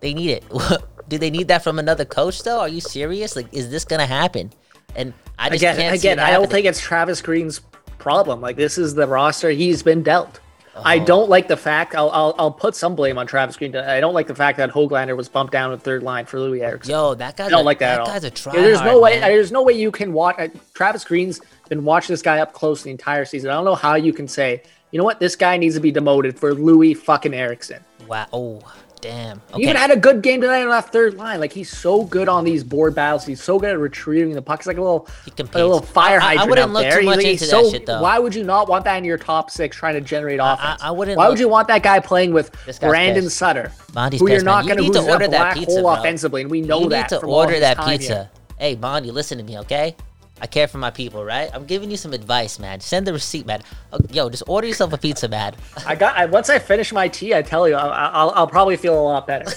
They 0.00 0.12
need 0.12 0.30
it. 0.32 0.44
Do 1.08 1.18
they 1.18 1.30
need 1.30 1.48
that 1.48 1.62
from 1.62 1.78
another 1.78 2.04
coach 2.04 2.42
though? 2.42 2.60
Are 2.60 2.68
you 2.68 2.80
serious? 2.80 3.36
Like 3.36 3.52
is 3.52 3.70
this 3.70 3.84
gonna 3.84 4.06
happen? 4.06 4.52
And 4.94 5.12
I 5.38 5.50
just 5.50 5.60
Again, 5.62 5.76
can't 5.76 6.00
see 6.00 6.08
again, 6.08 6.18
I 6.18 6.30
don't 6.32 6.50
think 6.50 6.66
it's 6.66 6.80
Travis 6.80 7.20
Green's 7.20 7.60
problem. 7.98 8.40
Like 8.40 8.56
this 8.56 8.78
is 8.78 8.94
the 8.94 9.06
roster 9.06 9.50
he's 9.50 9.82
been 9.82 10.02
dealt. 10.02 10.40
I 10.84 10.98
Oh. 10.98 11.04
don't 11.06 11.30
like 11.30 11.48
the 11.48 11.56
fact. 11.56 11.94
I'll, 11.94 12.10
I'll 12.10 12.34
I'll 12.38 12.50
put 12.50 12.76
some 12.76 12.94
blame 12.94 13.16
on 13.16 13.26
Travis 13.26 13.56
Green. 13.56 13.74
I 13.74 13.98
don't 13.98 14.12
like 14.12 14.26
the 14.26 14.34
fact 14.34 14.58
that 14.58 14.70
Hoglander 14.70 15.16
was 15.16 15.26
bumped 15.26 15.52
down 15.52 15.70
to 15.70 15.78
third 15.78 16.02
line 16.02 16.26
for 16.26 16.36
Loui 16.38 16.60
Eriksson. 16.60 16.92
Yo, 16.92 17.14
that 17.14 17.34
guy. 17.36 17.46
I 17.46 17.48
don't 17.48 17.60
a, 17.60 17.64
like 17.64 17.78
that, 17.78 17.92
that 17.92 17.94
at 17.94 18.00
all. 18.00 18.06
guy's 18.08 18.24
a 18.24 18.30
try 18.30 18.52
there's 18.52 18.82
no 18.82 19.00
way. 19.00 19.18
man. 19.18 19.30
There's 19.30 19.50
no 19.52 19.62
way 19.62 19.72
you 19.72 19.90
can 19.90 20.12
watch. 20.12 20.36
Uh, 20.38 20.48
Travis 20.74 21.02
Green's 21.02 21.40
been 21.70 21.82
watching 21.82 22.12
this 22.12 22.20
guy 22.20 22.40
up 22.40 22.52
close 22.52 22.82
the 22.82 22.90
entire 22.90 23.24
season. 23.24 23.48
I 23.50 23.54
don't 23.54 23.64
know 23.64 23.74
how 23.74 23.94
you 23.94 24.12
can 24.12 24.28
say, 24.28 24.62
you 24.90 24.98
know 24.98 25.04
what, 25.04 25.18
this 25.18 25.34
guy 25.34 25.56
needs 25.56 25.74
to 25.76 25.80
be 25.80 25.90
demoted 25.90 26.38
for 26.38 26.52
Louis 26.52 26.92
fucking 26.92 27.32
Erickson. 27.32 27.82
Wow. 28.08 28.26
Oh, 28.32 28.60
damn. 29.00 29.40
He 29.48 29.54
Okay. 29.54 29.62
even 29.64 29.76
had 29.76 29.90
a 29.90 29.96
good 29.96 30.22
game 30.22 30.40
tonight 30.40 30.62
on 30.62 30.70
that 30.70 30.92
third 30.92 31.14
line. 31.14 31.38
Like 31.40 31.52
he's 31.52 31.70
so 31.70 32.04
good 32.04 32.28
on 32.28 32.44
these 32.44 32.64
board 32.64 32.94
battles. 32.94 33.24
He's 33.26 33.42
so 33.42 33.58
good 33.58 33.70
at 33.70 33.78
retrieving 33.78 34.32
the 34.34 34.42
pucks. 34.42 34.66
Like 34.66 34.78
a 34.78 34.80
little, 34.80 35.06
like 35.26 35.38
a 35.38 35.58
little 35.58 35.80
fire 35.80 36.20
I- 36.20 36.34
I- 36.36 36.42
I 36.42 36.44
wouldn't 36.46 36.68
out 36.68 36.70
look 36.72 36.82
there. 36.82 37.00
too 37.00 37.06
much 37.06 37.22
he's 37.22 37.42
into 37.42 37.54
that 37.54 37.70
shit, 37.70 37.86
though. 37.86 38.00
Why 38.02 38.18
would 38.18 38.34
you 38.34 38.42
not 38.44 38.68
want 38.68 38.84
that 38.84 38.96
in 38.96 39.04
your 39.04 39.18
top 39.18 39.50
six, 39.50 39.76
trying 39.76 39.94
to 39.94 40.00
generate 40.00 40.40
offense? 40.42 40.80
I 40.82 40.90
wouldn't 40.90 41.16
Why 41.16 41.24
look- 41.24 41.32
would 41.32 41.40
you 41.40 41.48
want 41.48 41.68
that 41.68 41.82
guy 41.82 42.00
playing 42.00 42.32
with 42.32 42.50
Brandon 42.80 43.24
pissed. 43.24 43.36
Sutter, 43.36 43.72
Bondi's 43.92 44.20
who 44.20 44.30
you're 44.30 44.42
not 44.42 44.66
going 44.66 44.82
You 44.82 44.92
to 44.92 45.00
order 45.10 45.28
that 45.28 45.30
black 45.30 45.54
pizza, 45.56 45.72
hole 45.72 45.82
bro. 45.82 45.92
offensively, 46.00 46.42
and 46.42 46.50
we 46.50 46.60
know 46.62 46.80
you 46.80 46.88
that. 46.90 47.10
need 47.10 47.20
to 47.20 47.26
order 47.26 47.60
that 47.60 47.78
pizza. 47.84 48.30
Hey, 48.58 48.74
Bondi, 48.74 49.10
listen 49.10 49.36
to 49.38 49.44
me, 49.44 49.58
okay? 49.58 49.94
I 50.40 50.46
care 50.46 50.68
for 50.68 50.76
my 50.76 50.90
people, 50.90 51.24
right? 51.24 51.50
I'm 51.54 51.64
giving 51.64 51.90
you 51.90 51.96
some 51.96 52.12
advice, 52.12 52.58
man. 52.58 52.80
Send 52.80 53.06
the 53.06 53.12
receipt, 53.12 53.46
man. 53.46 53.62
Oh, 53.92 53.98
Yo, 54.10 54.28
just 54.28 54.42
order 54.46 54.66
yourself 54.66 54.92
a 54.92 54.98
pizza, 54.98 55.28
man. 55.28 55.54
I 55.86 55.94
got. 55.94 56.14
I, 56.16 56.26
once 56.26 56.50
I 56.50 56.58
finish 56.58 56.92
my 56.92 57.08
tea, 57.08 57.34
I 57.34 57.40
tell 57.40 57.66
you, 57.66 57.74
I'll, 57.74 57.90
I'll, 57.90 58.30
I'll 58.34 58.46
probably 58.46 58.76
feel 58.76 59.00
a 59.00 59.00
lot 59.00 59.26
better. 59.26 59.50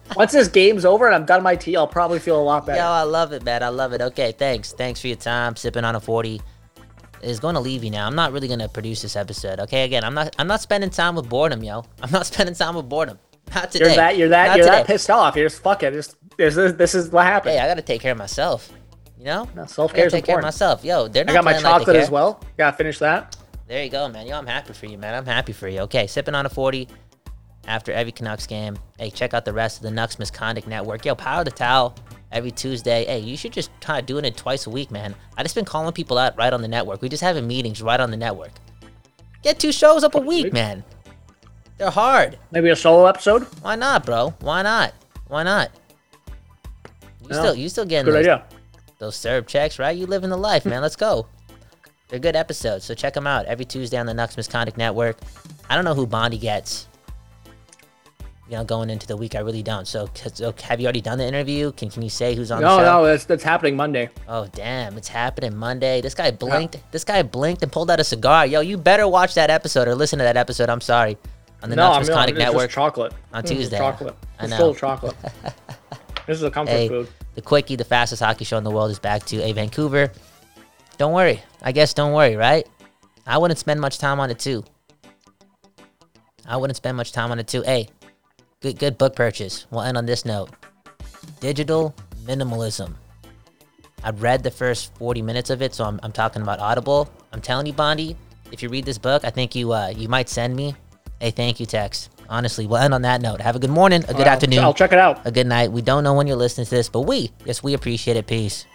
once 0.16 0.32
this 0.32 0.48
game's 0.48 0.84
over 0.84 1.06
and 1.06 1.14
I'm 1.14 1.24
done 1.24 1.42
my 1.42 1.56
tea, 1.56 1.76
I'll 1.76 1.88
probably 1.88 2.18
feel 2.18 2.40
a 2.40 2.44
lot 2.44 2.66
better. 2.66 2.80
Yo, 2.80 2.86
I 2.86 3.04
love 3.04 3.32
it, 3.32 3.44
man. 3.44 3.62
I 3.62 3.68
love 3.68 3.94
it. 3.94 4.02
Okay, 4.02 4.32
thanks. 4.32 4.72
Thanks 4.72 5.00
for 5.00 5.06
your 5.08 5.16
time. 5.16 5.56
Sipping 5.56 5.84
on 5.84 5.96
a 5.96 6.00
40 6.00 6.42
is 7.22 7.40
going 7.40 7.54
to 7.54 7.60
leave 7.60 7.82
you 7.82 7.90
now. 7.90 8.06
I'm 8.06 8.14
not 8.14 8.32
really 8.32 8.48
going 8.48 8.60
to 8.60 8.68
produce 8.68 9.00
this 9.00 9.16
episode. 9.16 9.58
Okay, 9.60 9.84
again, 9.84 10.04
I'm 10.04 10.14
not 10.14 10.36
I'm 10.38 10.46
not 10.46 10.60
spending 10.60 10.90
time 10.90 11.14
with 11.16 11.28
boredom, 11.30 11.64
yo. 11.64 11.84
I'm 12.02 12.10
not 12.10 12.26
spending 12.32 12.54
time 12.54 12.74
with 12.74 12.88
boredom. 12.88 13.18
Not 13.54 13.70
today. 13.70 13.86
you're 13.86 13.96
that. 13.96 14.16
You're 14.18 14.28
that. 14.28 14.46
Not 14.48 14.56
you're 14.58 14.66
today. 14.66 14.76
that 14.78 14.86
pissed 14.86 15.08
off. 15.08 15.34
You're 15.36 15.48
just 15.48 15.62
fuck 15.62 15.82
it. 15.82 15.92
Just 15.92 16.16
this 16.36 16.56
is 16.56 16.76
this 16.76 16.94
is 16.94 17.10
what 17.10 17.24
happened. 17.24 17.54
Hey, 17.54 17.60
I 17.60 17.66
got 17.66 17.74
to 17.74 17.82
take 17.82 18.02
care 18.02 18.12
of 18.12 18.18
myself. 18.18 18.70
You 19.18 19.24
know? 19.24 19.48
No, 19.54 19.64
self 19.66 19.94
care 19.94 20.06
is 20.06 20.12
take 20.12 20.24
care 20.24 20.36
of 20.36 20.38
important. 20.40 20.44
myself. 20.46 20.84
Yo, 20.84 21.08
they're 21.08 21.24
not 21.24 21.32
I 21.32 21.34
got 21.34 21.44
my 21.44 21.52
playing 21.52 21.64
like 21.64 21.78
chocolate 21.80 21.96
as 21.96 22.10
well. 22.10 22.40
Gotta 22.56 22.76
finish 22.76 22.98
that. 22.98 23.36
There 23.66 23.82
you 23.82 23.90
go, 23.90 24.08
man. 24.08 24.26
Yo, 24.26 24.36
I'm 24.38 24.46
happy 24.46 24.72
for 24.72 24.86
you, 24.86 24.98
man. 24.98 25.14
I'm 25.14 25.26
happy 25.26 25.52
for 25.52 25.68
you. 25.68 25.80
Okay, 25.80 26.06
sipping 26.06 26.34
on 26.34 26.46
a 26.46 26.48
40 26.48 26.86
after 27.66 27.92
every 27.92 28.12
Canucks 28.12 28.46
game. 28.46 28.76
Hey, 28.98 29.10
check 29.10 29.34
out 29.34 29.44
the 29.44 29.52
rest 29.52 29.78
of 29.78 29.82
the 29.82 29.90
Nucks 29.90 30.18
Misconduct 30.18 30.68
Network. 30.68 31.04
Yo, 31.04 31.14
Power 31.14 31.42
the 31.42 31.50
Towel 31.50 31.94
every 32.30 32.50
Tuesday. 32.52 33.04
Hey, 33.06 33.18
you 33.20 33.36
should 33.36 33.52
just 33.52 33.70
try 33.80 34.00
doing 34.00 34.24
it 34.24 34.36
twice 34.36 34.66
a 34.66 34.70
week, 34.70 34.90
man. 34.90 35.14
I 35.36 35.42
just 35.42 35.54
been 35.54 35.64
calling 35.64 35.92
people 35.92 36.18
out 36.18 36.36
right 36.36 36.52
on 36.52 36.62
the 36.62 36.68
network. 36.68 37.02
We 37.02 37.08
just 37.08 37.22
having 37.22 37.46
meetings 37.46 37.82
right 37.82 37.98
on 37.98 38.10
the 38.10 38.16
network. 38.16 38.52
Get 39.42 39.58
two 39.58 39.72
shows 39.72 40.04
up 40.04 40.14
a 40.14 40.20
week, 40.20 40.52
man. 40.52 40.84
They're 41.78 41.90
hard. 41.90 42.38
Maybe 42.52 42.70
a 42.70 42.76
solo 42.76 43.06
episode. 43.06 43.42
Why 43.62 43.74
not, 43.76 44.06
bro? 44.06 44.30
Why 44.40 44.62
not? 44.62 44.94
Why 45.28 45.42
not? 45.42 45.70
You 47.20 47.28
Yeah. 47.30 47.38
still 47.40 47.54
you 47.54 47.68
still 47.68 47.84
getting 47.84 48.04
Good 48.06 48.14
those, 48.14 48.20
idea. 48.28 48.44
Those 48.98 49.16
serve 49.16 49.46
checks, 49.46 49.78
right? 49.78 49.96
You 49.96 50.06
living 50.06 50.30
the 50.30 50.36
life, 50.36 50.64
man. 50.64 50.80
Let's 50.82 50.96
go. 50.96 51.26
They're 52.08 52.18
good 52.20 52.36
episodes, 52.36 52.84
so 52.84 52.94
check 52.94 53.14
them 53.14 53.26
out 53.26 53.46
every 53.46 53.64
Tuesday 53.64 53.96
on 53.98 54.06
the 54.06 54.12
Nucks 54.14 54.36
Misconduct 54.36 54.78
Network. 54.78 55.18
I 55.68 55.74
don't 55.74 55.84
know 55.84 55.94
who 55.94 56.06
Bondi 56.06 56.38
gets. 56.38 56.88
You 58.48 58.52
know, 58.56 58.64
going 58.64 58.90
into 58.90 59.08
the 59.08 59.16
week, 59.16 59.34
I 59.34 59.40
really 59.40 59.64
don't. 59.64 59.88
So, 59.88 60.08
so 60.32 60.54
have 60.62 60.78
you 60.78 60.86
already 60.86 61.00
done 61.00 61.18
the 61.18 61.26
interview? 61.26 61.72
Can 61.72 61.90
Can 61.90 62.02
you 62.02 62.08
say 62.08 62.36
who's 62.36 62.52
on 62.52 62.62
No, 62.62 62.76
the 62.76 62.84
show? 62.84 62.84
no, 63.00 63.04
that's 63.06 63.24
that's 63.24 63.42
happening 63.42 63.74
Monday. 63.74 64.08
Oh 64.28 64.46
damn, 64.52 64.96
it's 64.96 65.08
happening 65.08 65.56
Monday. 65.56 66.00
This 66.00 66.14
guy 66.14 66.30
blinked. 66.30 66.76
This 66.92 67.02
guy 67.02 67.22
blinked 67.24 67.64
and 67.64 67.72
pulled 67.72 67.90
out 67.90 67.98
a 67.98 68.04
cigar. 68.04 68.46
Yo, 68.46 68.60
you 68.60 68.76
better 68.78 69.08
watch 69.08 69.34
that 69.34 69.50
episode 69.50 69.88
or 69.88 69.96
listen 69.96 70.20
to 70.20 70.22
that 70.24 70.36
episode. 70.36 70.70
I'm 70.70 70.80
sorry, 70.80 71.18
on 71.60 71.70
the 71.70 71.76
no, 71.76 71.90
Nucks. 71.90 71.98
Misconduct 72.06 72.30
It's 72.30 72.38
just 72.38 72.52
Network. 72.52 72.70
chocolate 72.70 73.12
on 73.32 73.40
It's 73.40 73.50
just 73.50 73.60
Tuesday. 73.62 73.78
Chocolate. 73.78 74.14
I 74.38 74.44
It's 74.44 74.50
know. 74.52 74.56
still 74.58 74.74
chocolate. 74.76 75.16
this 76.28 76.36
is 76.38 76.44
a 76.44 76.50
comfort 76.50 76.70
Hey, 76.70 76.86
food. 76.88 77.08
The 77.36 77.42
quickie, 77.42 77.76
the 77.76 77.84
fastest 77.84 78.22
hockey 78.22 78.44
show 78.44 78.58
in 78.58 78.64
the 78.64 78.70
world, 78.70 78.90
is 78.90 78.98
back 78.98 79.24
to 79.26 79.40
a 79.42 79.52
Vancouver. 79.52 80.10
Don't 80.98 81.12
worry. 81.12 81.42
I 81.62 81.70
guess 81.70 81.94
don't 81.94 82.12
worry, 82.12 82.34
right? 82.34 82.66
I 83.26 83.38
wouldn't 83.38 83.58
spend 83.58 83.80
much 83.80 83.98
time 83.98 84.18
on 84.18 84.30
it 84.30 84.38
too. 84.38 84.64
I 86.48 86.56
wouldn't 86.56 86.76
spend 86.76 86.96
much 86.96 87.12
time 87.12 87.30
on 87.30 87.38
it 87.38 87.46
too. 87.46 87.62
Hey, 87.62 87.88
good 88.60 88.78
good 88.78 88.96
book 88.96 89.14
purchase. 89.14 89.66
We'll 89.70 89.82
end 89.82 89.98
on 89.98 90.06
this 90.06 90.24
note. 90.24 90.50
Digital 91.40 91.94
minimalism. 92.24 92.94
I've 94.02 94.22
read 94.22 94.42
the 94.42 94.50
first 94.50 94.94
40 94.96 95.20
minutes 95.22 95.50
of 95.50 95.60
it, 95.60 95.74
so 95.74 95.84
I'm, 95.84 96.00
I'm 96.02 96.12
talking 96.12 96.40
about 96.40 96.60
Audible. 96.60 97.10
I'm 97.32 97.40
telling 97.40 97.66
you, 97.66 97.72
Bondi, 97.72 98.16
if 98.52 98.62
you 98.62 98.68
read 98.68 98.84
this 98.84 98.98
book, 98.98 99.24
I 99.24 99.30
think 99.30 99.54
you 99.54 99.72
uh, 99.72 99.88
you 99.88 100.08
might 100.08 100.28
send 100.30 100.56
me 100.56 100.74
a 101.20 101.30
thank 101.30 101.60
you 101.60 101.66
text. 101.66 102.15
Honestly, 102.28 102.66
we'll 102.66 102.78
end 102.78 102.94
on 102.94 103.02
that 103.02 103.20
note. 103.20 103.40
Have 103.40 103.56
a 103.56 103.58
good 103.58 103.70
morning, 103.70 104.02
a 104.08 104.14
good 104.14 104.26
I'll- 104.26 104.34
afternoon, 104.34 104.60
I'll 104.60 104.74
check 104.74 104.92
it 104.92 104.98
out. 104.98 105.20
a 105.24 105.30
good 105.30 105.46
night. 105.46 105.72
We 105.72 105.82
don't 105.82 106.04
know 106.04 106.14
when 106.14 106.26
you're 106.26 106.36
listening 106.36 106.64
to 106.66 106.70
this, 106.70 106.88
but 106.88 107.02
we, 107.02 107.30
yes, 107.44 107.62
we 107.62 107.74
appreciate 107.74 108.16
it. 108.16 108.26
Peace. 108.26 108.66